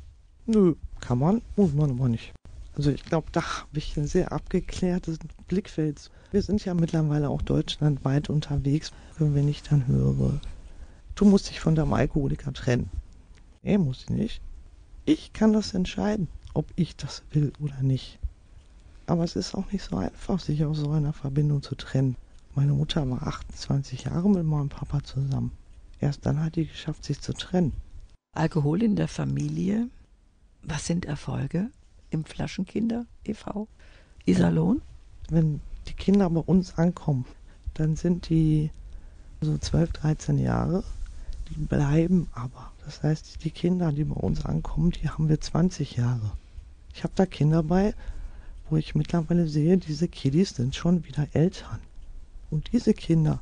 Nö, 0.47 0.75
kann 1.01 1.19
man, 1.19 1.43
muss 1.57 1.73
man 1.73 1.91
aber 1.91 2.09
nicht. 2.09 2.33
Also 2.75 2.91
ich 2.91 3.05
glaube, 3.05 3.29
da 3.33 3.43
habe 3.43 3.79
ich 3.79 3.97
ein 3.97 4.07
sehr 4.07 4.33
abgeklärtes 4.33 5.19
Blickfeld. 5.47 6.11
Wir 6.31 6.43
sind 6.43 6.65
ja 6.65 6.73
mittlerweile 6.75 7.29
auch 7.29 7.43
deutschlandweit 7.43 8.31
unterwegs, 8.31 8.93
wenn 9.19 9.49
ich 9.49 9.63
dann 9.63 9.87
höre, 9.87 10.41
du 11.15 11.25
musst 11.25 11.51
dich 11.51 11.61
von 11.61 11.75
deinem 11.75 11.93
Alkoholiker 11.93 12.53
trennen. 12.53 12.91
Nee, 13.63 13.79
muss 13.79 14.05
ich 14.05 14.11
nicht. 14.11 14.41
Ich 15.05 15.33
kann 15.33 15.53
das 15.53 15.75
entscheiden, 15.75 16.29
ob 16.55 16.67
ich 16.77 16.97
das 16.97 17.23
will 17.33 17.53
oder 17.61 17.83
nicht. 17.83 18.19
Aber 19.07 19.25
es 19.25 19.37
ist 19.37 19.55
auch 19.55 19.71
nicht 19.71 19.85
so 19.85 19.97
einfach, 19.97 20.41
sich 20.41 20.65
aus 20.65 20.79
so 20.79 20.91
einer 20.91 21.13
Verbindung 21.13 21.63
zu 21.63 21.75
trennen. 21.75 22.17
Meine 22.55 22.73
Mutter 22.73 23.09
war 23.09 23.27
28 23.27 24.05
Jahre 24.05 24.29
mit 24.31 24.45
meinem 24.45 24.69
Papa 24.69 25.03
zusammen. 25.05 25.53
Erst 26.01 26.25
dann 26.25 26.43
hat 26.43 26.57
die 26.57 26.67
geschafft, 26.67 27.05
sich 27.05 27.21
zu 27.21 27.33
trennen. 27.33 27.73
Alkohol 28.35 28.83
in 28.83 28.97
der 28.97 29.09
Familie. 29.09 29.89
Was 30.63 30.87
sind 30.87 31.05
Erfolge? 31.05 31.71
Im 32.13 32.25
Flaschenkinder 32.25 33.07
e.V. 33.25 33.69
Iserlohn. 34.27 34.83
Wenn 35.29 35.61
die 35.89 35.95
Kinder 35.95 36.29
bei 36.31 36.41
uns 36.41 36.79
ankommen, 36.79 37.25
dann 37.75 37.97
sind 37.97 38.29
die 38.29 38.71
so 39.41 39.57
12, 39.59 39.93
13 39.93 40.39
Jahre. 40.39 40.85
Die 41.51 41.59
bleiben 41.59 42.29
aber. 42.33 42.73
Das 42.85 43.03
heißt, 43.03 43.45
die 43.45 43.51
Kinder, 43.51 43.93
die 43.93 44.05
bei 44.05 44.15
uns 44.15 44.45
ankommen, 44.45 44.91
die 44.91 45.09
haben 45.09 45.29
wir 45.29 45.41
20 45.41 45.97
Jahre. 45.97 46.33
Ich 46.95 47.03
habe 47.05 47.13
da 47.17 47.27
Kinder 47.27 47.63
bei, 47.63 47.95
wo 48.69 48.77
ich 48.77 48.95
mittlerweile 48.95 49.49
sehe, 49.49 49.77
diese 49.79 50.09
Kiddies 50.09 50.57
sind 50.57 50.75
schon 50.75 51.05
wieder 51.05 51.27
Eltern. 51.33 51.81
Und 52.51 52.73
diese 52.73 52.95
Kinder 52.95 53.41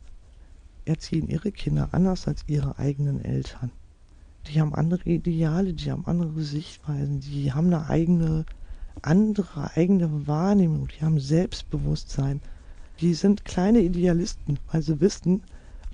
erziehen 0.85 1.29
ihre 1.29 1.53
Kinder 1.53 1.89
anders 1.93 2.29
als 2.29 2.45
ihre 2.47 2.79
eigenen 2.79 3.25
Eltern. 3.25 3.71
Die 4.47 4.61
haben 4.61 4.75
andere 4.75 5.09
Ideale, 5.09 5.75
die 5.75 5.91
haben 5.91 6.07
andere 6.07 6.41
Sichtweisen, 6.43 7.21
die 7.21 7.53
haben 7.53 7.67
eine 7.67 7.89
eigene 7.89 8.47
andere 9.03 9.71
eigene 9.75 10.27
Wahrnehmung, 10.27 10.89
die 10.89 11.05
haben 11.05 11.21
Selbstbewusstsein. 11.21 12.41
Die 13.01 13.15
sind 13.15 13.45
kleine 13.45 13.81
Idealisten, 13.81 14.59
weil 14.71 14.83
sie 14.83 15.01
wissen, 15.01 15.43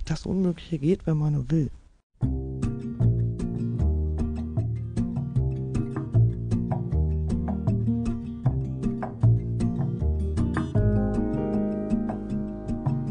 dass 0.05 0.25
Unmögliche 0.25 0.77
geht, 0.79 1.07
wenn 1.07 1.17
man 1.17 1.33
nur 1.33 1.49
will. 1.49 1.71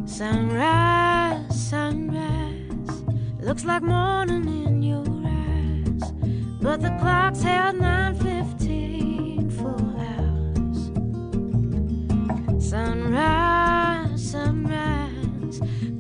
Sunrise, 0.06 1.70
sunrise, 1.70 3.04
looks 3.42 3.64
like 3.64 3.82
morning 3.82 4.46
in 4.66 4.82
your 4.82 5.04
eyes, 5.24 6.12
but 6.60 6.80
the 6.80 6.90
clock's 6.98 7.42
held 7.42 7.76
9:15. 7.76 7.95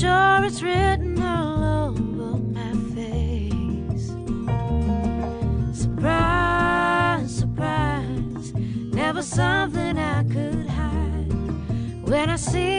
sure 0.00 0.44
it's 0.44 0.62
written 0.62 1.22
all 1.22 1.88
over 1.88 2.38
my 2.58 2.72
face. 2.94 4.08
Surprise, 5.72 7.38
surprise, 7.38 8.52
never 8.54 9.22
something 9.22 9.96
I 9.96 10.22
could 10.24 10.66
hide. 10.68 11.32
When 12.08 12.28
I 12.28 12.36
see 12.36 12.75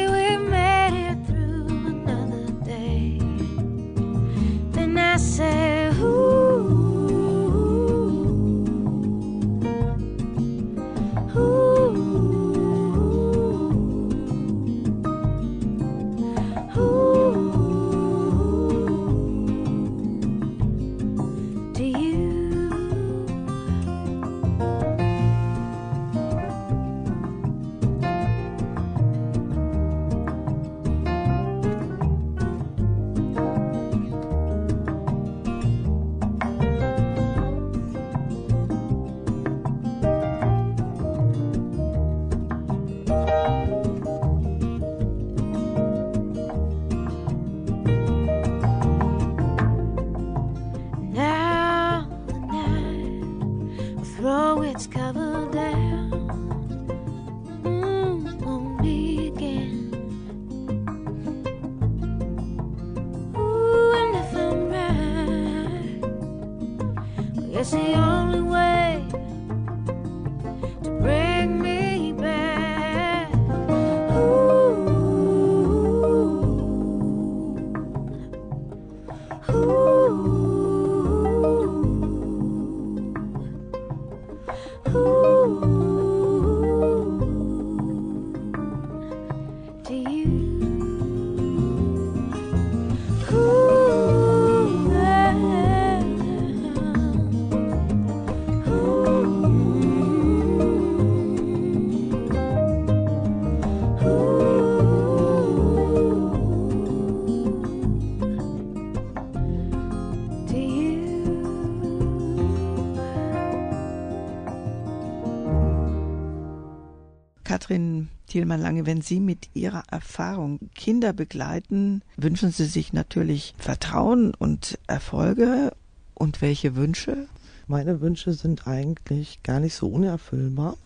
Katrin 117.68 118.08
Thielmann-Lange, 118.28 118.86
wenn 118.86 119.02
Sie 119.02 119.20
mit 119.20 119.50
Ihrer 119.54 119.84
Erfahrung 119.92 120.70
Kinder 120.74 121.12
begleiten, 121.12 122.02
wünschen 122.16 122.50
Sie 122.50 122.64
sich 122.64 122.94
natürlich 122.94 123.56
Vertrauen 123.58 124.34
und 124.34 124.80
Erfolge 124.88 125.74
und 126.14 126.42
welche 126.42 126.78
Wünsche? 126.78 127.28
Meine 127.68 128.00
Wünsche 128.00 128.32
sind 128.32 128.68
eigentlich 128.68 129.44
gar 129.44 129.60
nicht 129.60 129.76
so 129.76 129.90
unerfüllbar. 129.90 130.78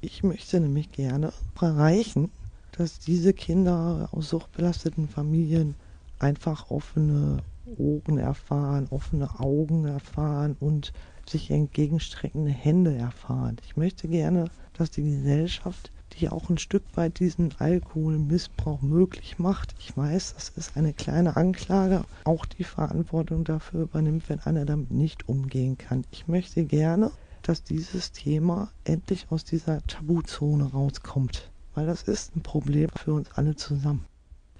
Ich 0.00 0.24
möchte 0.24 0.58
nämlich 0.58 0.90
gerne 0.90 1.32
erreichen, 1.60 2.32
dass 2.72 2.98
diese 2.98 3.32
Kinder 3.32 4.08
aus 4.10 4.30
suchtbelasteten 4.30 5.06
Familien 5.08 5.76
einfach 6.18 6.72
offene 6.72 7.38
Ohren 7.78 8.18
erfahren, 8.18 8.88
offene 8.90 9.38
Augen 9.38 9.84
erfahren 9.84 10.56
und 10.58 10.92
sich 11.28 11.52
entgegenstreckende 11.52 12.50
Hände 12.50 12.96
erfahren. 12.96 13.58
Ich 13.64 13.76
möchte 13.76 14.08
gerne, 14.08 14.50
dass 14.76 14.90
die 14.90 15.04
Gesellschaft, 15.04 15.92
die 16.18 16.28
auch 16.28 16.48
ein 16.48 16.58
Stück 16.58 16.82
weit 16.94 17.18
diesen 17.18 17.54
Alkoholmissbrauch 17.58 18.82
möglich 18.82 19.38
macht, 19.38 19.74
ich 19.78 19.96
weiß, 19.96 20.34
das 20.34 20.48
ist 20.50 20.76
eine 20.76 20.92
kleine 20.92 21.36
Anklage, 21.36 22.04
auch 22.24 22.46
die 22.46 22.64
Verantwortung 22.64 23.44
dafür 23.44 23.82
übernimmt, 23.82 24.28
wenn 24.28 24.40
einer 24.40 24.64
damit 24.64 24.90
nicht 24.90 25.28
umgehen 25.28 25.78
kann. 25.78 26.04
Ich 26.10 26.26
möchte 26.28 26.64
gerne, 26.64 27.10
dass 27.42 27.62
dieses 27.62 28.12
Thema 28.12 28.70
endlich 28.84 29.26
aus 29.30 29.44
dieser 29.44 29.86
Tabuzone 29.86 30.64
rauskommt, 30.72 31.50
weil 31.74 31.86
das 31.86 32.02
ist 32.02 32.34
ein 32.34 32.42
Problem 32.42 32.90
für 32.96 33.14
uns 33.14 33.30
alle 33.34 33.54
zusammen. 33.54 34.04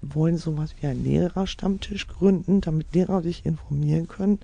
Wir 0.01 0.15
wollen 0.15 0.37
sowas 0.37 0.75
wie 0.79 0.87
einen 0.87 1.03
Lehrerstammtisch 1.03 2.07
gründen, 2.07 2.61
damit 2.61 2.93
Lehrer 2.93 3.21
sich 3.23 3.45
informieren 3.45 4.07
können, 4.07 4.39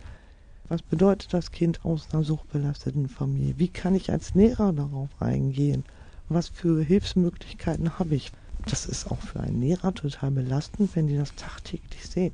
was 0.70 0.82
bedeutet 0.82 1.34
das 1.34 1.52
Kind 1.52 1.86
aus 1.86 2.08
einer 2.12 2.24
suchtbelasteten 2.24 3.08
Familie? 3.08 3.56
Wie 3.58 3.68
kann 3.68 3.96
ich 3.96 4.12
als 4.12 4.34
Lehrer 4.34 4.74
darauf 4.74 5.10
eingehen? 5.20 5.84
Was 6.30 6.48
für 6.50 6.84
Hilfsmöglichkeiten 6.84 8.00
habe 8.00 8.16
ich? 8.16 8.32
Das 8.66 8.86
ist 8.86 9.12
auch 9.12 9.20
für 9.20 9.42
einen 9.42 9.62
Lehrer 9.62 9.94
total 9.94 10.32
belastend, 10.32 10.96
wenn 10.96 11.08
die 11.08 11.18
das 11.18 11.36
tagtäglich 11.36 12.08
sehen. 12.08 12.34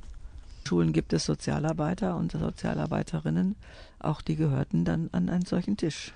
Schulen 0.67 0.93
gibt 0.93 1.13
es 1.13 1.25
Sozialarbeiter 1.25 2.15
und 2.15 2.31
Sozialarbeiterinnen, 2.33 3.55
auch 3.97 4.21
die 4.21 4.35
gehörten 4.35 4.85
dann 4.85 5.09
an 5.11 5.27
einen 5.29 5.45
solchen 5.45 5.77
Tisch. 5.77 6.13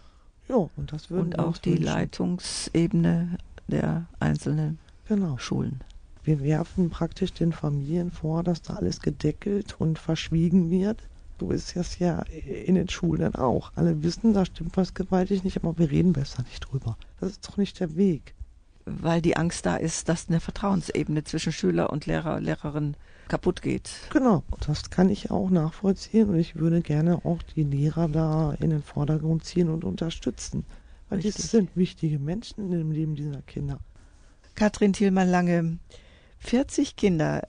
Ja, 0.47 0.69
und 0.75 0.91
das 0.91 1.09
würden 1.09 1.33
Und 1.33 1.39
auch 1.39 1.57
die 1.57 1.71
wünschen. 1.71 1.85
Leitungsebene 1.85 3.37
der 3.67 4.05
einzelnen 4.19 4.77
Genau. 5.07 5.37
Schulen. 5.39 5.81
Wir 6.23 6.41
werfen 6.41 6.89
praktisch 6.91 7.33
den 7.33 7.51
Familien 7.51 8.11
vor, 8.11 8.43
dass 8.43 8.61
da 8.61 8.75
alles 8.75 9.01
gedeckelt 9.01 9.75
und 9.79 9.97
verschwiegen 9.97 10.69
wird. 10.69 11.01
So 11.43 11.51
ist 11.51 11.75
es 11.75 11.99
ja 11.99 12.21
in 12.65 12.75
den 12.75 12.87
Schulen 12.87 13.35
auch. 13.35 13.73
Alle 13.75 14.01
wissen, 14.01 14.33
da 14.33 14.45
stimmt 14.45 14.77
was 14.77 14.93
gewaltig 14.93 15.43
nicht, 15.43 15.57
aber 15.57 15.77
wir 15.77 15.91
reden 15.91 16.13
besser 16.13 16.41
nicht 16.43 16.61
drüber. 16.61 16.97
Das 17.19 17.31
ist 17.31 17.45
doch 17.45 17.57
nicht 17.57 17.81
der 17.81 17.97
Weg. 17.97 18.33
Weil 18.85 19.21
die 19.21 19.35
Angst 19.35 19.65
da 19.65 19.75
ist, 19.75 20.07
dass 20.07 20.29
eine 20.29 20.39
Vertrauensebene 20.39 21.25
zwischen 21.25 21.51
Schüler 21.51 21.89
und 21.89 22.05
Lehrer, 22.05 22.39
Lehrerin 22.39 22.95
kaputt 23.27 23.61
geht. 23.61 23.89
Genau, 24.09 24.43
das 24.65 24.89
kann 24.89 25.09
ich 25.09 25.31
auch 25.31 25.49
nachvollziehen 25.49 26.29
und 26.29 26.39
ich 26.39 26.55
würde 26.55 26.79
gerne 26.79 27.25
auch 27.25 27.41
die 27.41 27.63
Lehrer 27.63 28.07
da 28.07 28.53
in 28.61 28.69
den 28.69 28.81
Vordergrund 28.81 29.43
ziehen 29.43 29.69
und 29.69 29.83
unterstützen. 29.83 30.63
Weil 31.09 31.17
Richtig. 31.17 31.35
das 31.35 31.51
sind 31.51 31.75
wichtige 31.75 32.19
Menschen 32.19 32.71
im 32.71 32.91
Leben 32.91 33.15
dieser 33.15 33.41
Kinder. 33.41 33.79
Katrin 34.55 34.93
Thielmann-Lange, 34.93 35.77
40 36.39 36.95
Kinder 36.95 37.41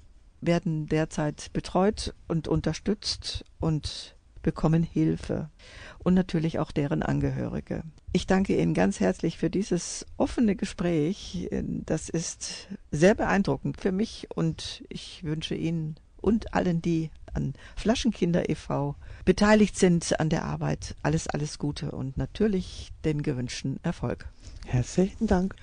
werden 0.46 0.86
derzeit 0.86 1.52
betreut 1.52 2.14
und 2.28 2.48
unterstützt 2.48 3.44
und 3.60 4.14
bekommen 4.42 4.82
Hilfe. 4.82 5.50
Und 5.98 6.14
natürlich 6.14 6.58
auch 6.58 6.70
deren 6.70 7.02
Angehörige. 7.02 7.82
Ich 8.12 8.26
danke 8.26 8.56
Ihnen 8.56 8.74
ganz 8.74 9.00
herzlich 9.00 9.38
für 9.38 9.50
dieses 9.50 10.06
offene 10.16 10.54
Gespräch. 10.54 11.48
Das 11.86 12.08
ist 12.08 12.68
sehr 12.92 13.14
beeindruckend 13.14 13.80
für 13.80 13.90
mich 13.90 14.28
und 14.34 14.84
ich 14.88 15.24
wünsche 15.24 15.54
Ihnen 15.54 15.96
und 16.20 16.54
allen, 16.54 16.80
die 16.80 17.10
an 17.32 17.54
Flaschenkinder 17.76 18.48
e.V. 18.48 18.96
beteiligt 19.24 19.76
sind 19.76 20.18
an 20.20 20.28
der 20.28 20.44
Arbeit, 20.44 20.94
alles, 21.02 21.26
alles 21.26 21.58
Gute 21.58 21.90
und 21.90 22.16
natürlich 22.16 22.92
den 23.04 23.22
gewünschten 23.22 23.78
Erfolg. 23.82 24.28
Herzlichen 24.66 25.26
Dank. 25.26 25.54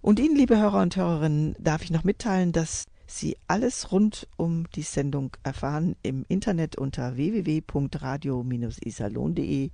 Und 0.00 0.18
Ihnen, 0.18 0.34
liebe 0.36 0.56
Hörer 0.56 0.80
und 0.80 0.96
Hörerinnen, 0.96 1.54
darf 1.58 1.82
ich 1.82 1.90
noch 1.90 2.04
mitteilen, 2.04 2.52
dass 2.52 2.86
Sie 3.10 3.36
alles 3.48 3.90
rund 3.90 4.28
um 4.36 4.70
die 4.76 4.82
Sendung 4.82 5.36
erfahren 5.42 5.96
im 6.02 6.24
Internet 6.28 6.76
unter 6.76 7.16
www.radio-isalon.de 7.16 9.70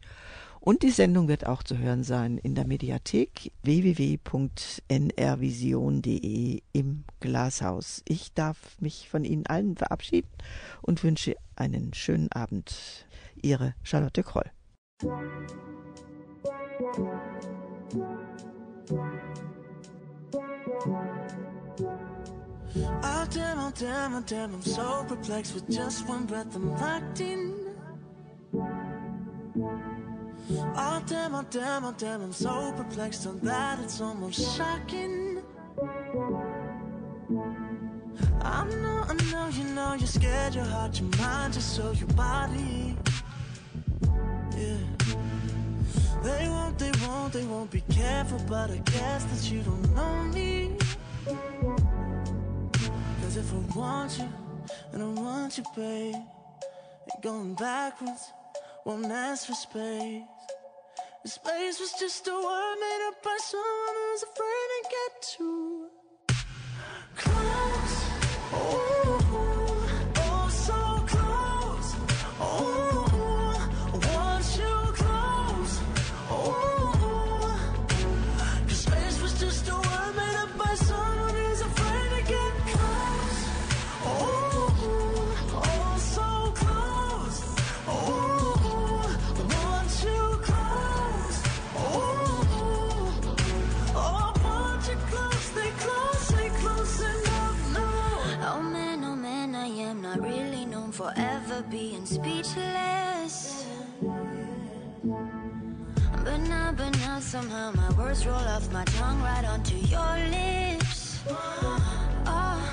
und 0.61 0.83
die 0.83 0.91
Sendung 0.91 1.29
wird 1.29 1.47
auch 1.47 1.63
zu 1.63 1.77
hören 1.77 2.03
sein 2.03 2.39
in 2.39 2.55
der 2.55 2.67
Mediathek 2.67 3.53
www.nrvision.de 3.63 6.63
im 6.73 7.05
Glashaus. 7.21 8.03
Ich 8.09 8.33
darf 8.33 8.81
mich 8.81 9.11
von 9.11 9.25
Ihnen 9.25 9.45
allen 9.47 9.77
verabschieden 9.77 10.31
und 10.81 11.05
wünsche 11.05 11.37
einen 11.57 11.93
schönen 11.93 12.33
Abend. 12.33 13.07
Ihre 13.43 13.75
Charlotte 13.83 14.23
Kroll. 14.23 14.51
Oh 22.79 23.27
damn, 23.31 23.59
oh 23.59 23.73
damn, 23.75 24.15
oh 24.15 24.23
damn, 24.27 24.55
I'm 24.55 24.63
so 24.63 25.05
perplexed 25.09 25.55
with 25.55 25.71
just 25.71 26.07
one 26.07 26.27
breath 26.27 26.55
I'm 26.55 26.71
locked 26.77 27.21
in. 27.21 27.75
Oh 30.53 31.03
damn, 31.07 31.35
oh 31.35 31.47
damn, 31.49 31.85
oh 31.87 31.95
damn, 31.97 32.21
I'm 32.23 32.33
so 32.33 32.73
perplexed 32.77 33.27
on 33.27 33.41
that 33.41 33.79
it's 33.81 34.01
almost 34.01 34.57
shocking. 34.57 35.43
I 38.43 38.65
know, 38.65 39.05
I 39.09 39.15
know, 39.33 39.49
you 39.49 39.65
know, 39.75 39.95
you're 39.95 40.07
scared, 40.07 40.55
your 40.55 40.65
heart, 40.65 41.01
your 41.01 41.09
mind, 41.17 41.55
just 41.55 41.75
so 41.75 41.93
your 41.93 42.09
body. 42.09 42.97
Yeah. 44.55 44.77
They 46.23 46.49
won't, 46.49 46.79
they 46.79 46.93
won't, 47.07 47.33
they 47.33 47.45
won't 47.45 47.71
be 47.71 47.83
careful, 47.91 48.41
but 48.47 48.71
I 48.71 48.79
guess 48.79 49.25
that 49.25 49.51
you 49.51 49.63
don't 49.63 49.95
know 49.95 50.25
me. 50.25 50.77
If 53.39 53.53
I 53.53 53.79
want 53.79 54.19
you, 54.19 54.33
and 54.95 55.03
I 55.03 55.07
want 55.21 55.59
you, 55.59 55.65
babe, 55.77 56.15
and 56.15 57.23
going 57.23 57.55
backwards 57.55 58.33
won't 58.87 59.13
ask 59.13 59.47
for 59.47 59.53
space. 59.53 60.23
The 61.23 61.29
space 61.29 61.79
was 61.79 61.93
just 62.01 62.27
a 62.29 62.33
word 62.33 62.77
made 62.81 63.09
up 63.09 63.23
by 63.23 63.37
someone 63.39 63.95
who's 64.01 64.23
afraid 64.23 64.56
forever 101.57 101.69
being 101.71 102.07
speechless. 102.07 103.67
But 106.25 106.39
now, 106.49 106.75
but 106.77 106.97
now, 106.99 107.21
somehow 107.21 107.73
my 107.73 107.91
words 107.93 108.27
roll 108.27 108.37
off 108.37 108.71
my 108.73 108.85
tongue 108.85 109.23
right 109.23 109.45
onto 109.45 109.77
your 109.77 110.17
lips. 110.31 111.21
Oh, 112.27 112.73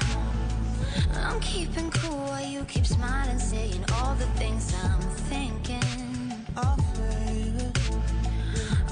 I'm 1.14 1.40
keeping 1.40 1.92
cool 1.92 2.26
while 2.26 2.46
you 2.46 2.64
keep 2.66 2.86
smiling, 2.86 3.40
saying 3.40 3.84
all 3.94 4.16
the 4.16 4.28
things 4.38 4.74
I'm 4.84 5.02
thinking. 5.30 5.84
Oh, 6.58 6.78
baby. 6.96 7.72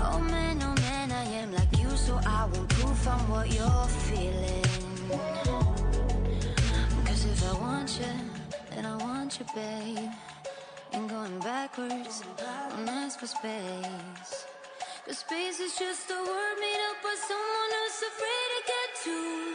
Oh 0.03 0.19
man, 0.19 0.61
oh 0.63 0.75
man, 0.81 1.11
I 1.11 1.23
am 1.41 1.53
like 1.53 1.77
you, 1.79 1.89
so 1.91 2.19
I 2.25 2.45
won't 2.45 2.69
proof 2.69 3.07
on 3.07 3.19
what 3.29 3.53
you're 3.53 3.87
feeling. 4.07 4.65
Cause 7.05 7.25
if 7.25 7.43
I 7.49 7.53
want 7.59 7.99
you, 7.99 8.30
want 9.31 9.39
you, 9.39 9.61
babe. 9.61 10.11
Ain't 10.93 11.07
going 11.07 11.39
backwards, 11.39 12.23
don't 12.69 12.89
ask 12.89 13.19
for 13.19 13.27
space. 13.27 14.45
Cause 15.05 15.19
space 15.19 15.59
is 15.59 15.77
just 15.77 16.11
a 16.11 16.15
word 16.15 16.55
made 16.59 16.81
up 16.89 16.97
by 17.01 17.15
someone 17.27 17.71
who's 17.77 18.01
afraid 18.11 18.49
to 18.55 18.61
get 18.71 18.89
too 19.03 19.50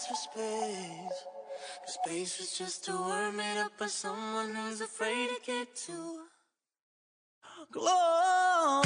ask 0.00 0.08
for 0.08 0.14
space. 0.14 1.24
The 1.86 1.92
space 1.92 2.40
is 2.40 2.58
just 2.58 2.88
a 2.88 2.92
word 2.92 3.32
made 3.32 3.60
up 3.60 3.72
by 3.78 3.86
someone 3.86 4.54
who's 4.54 4.80
afraid 4.80 5.28
to 5.28 5.36
get 5.44 5.76
to 5.86 6.20
glow. 7.72 8.82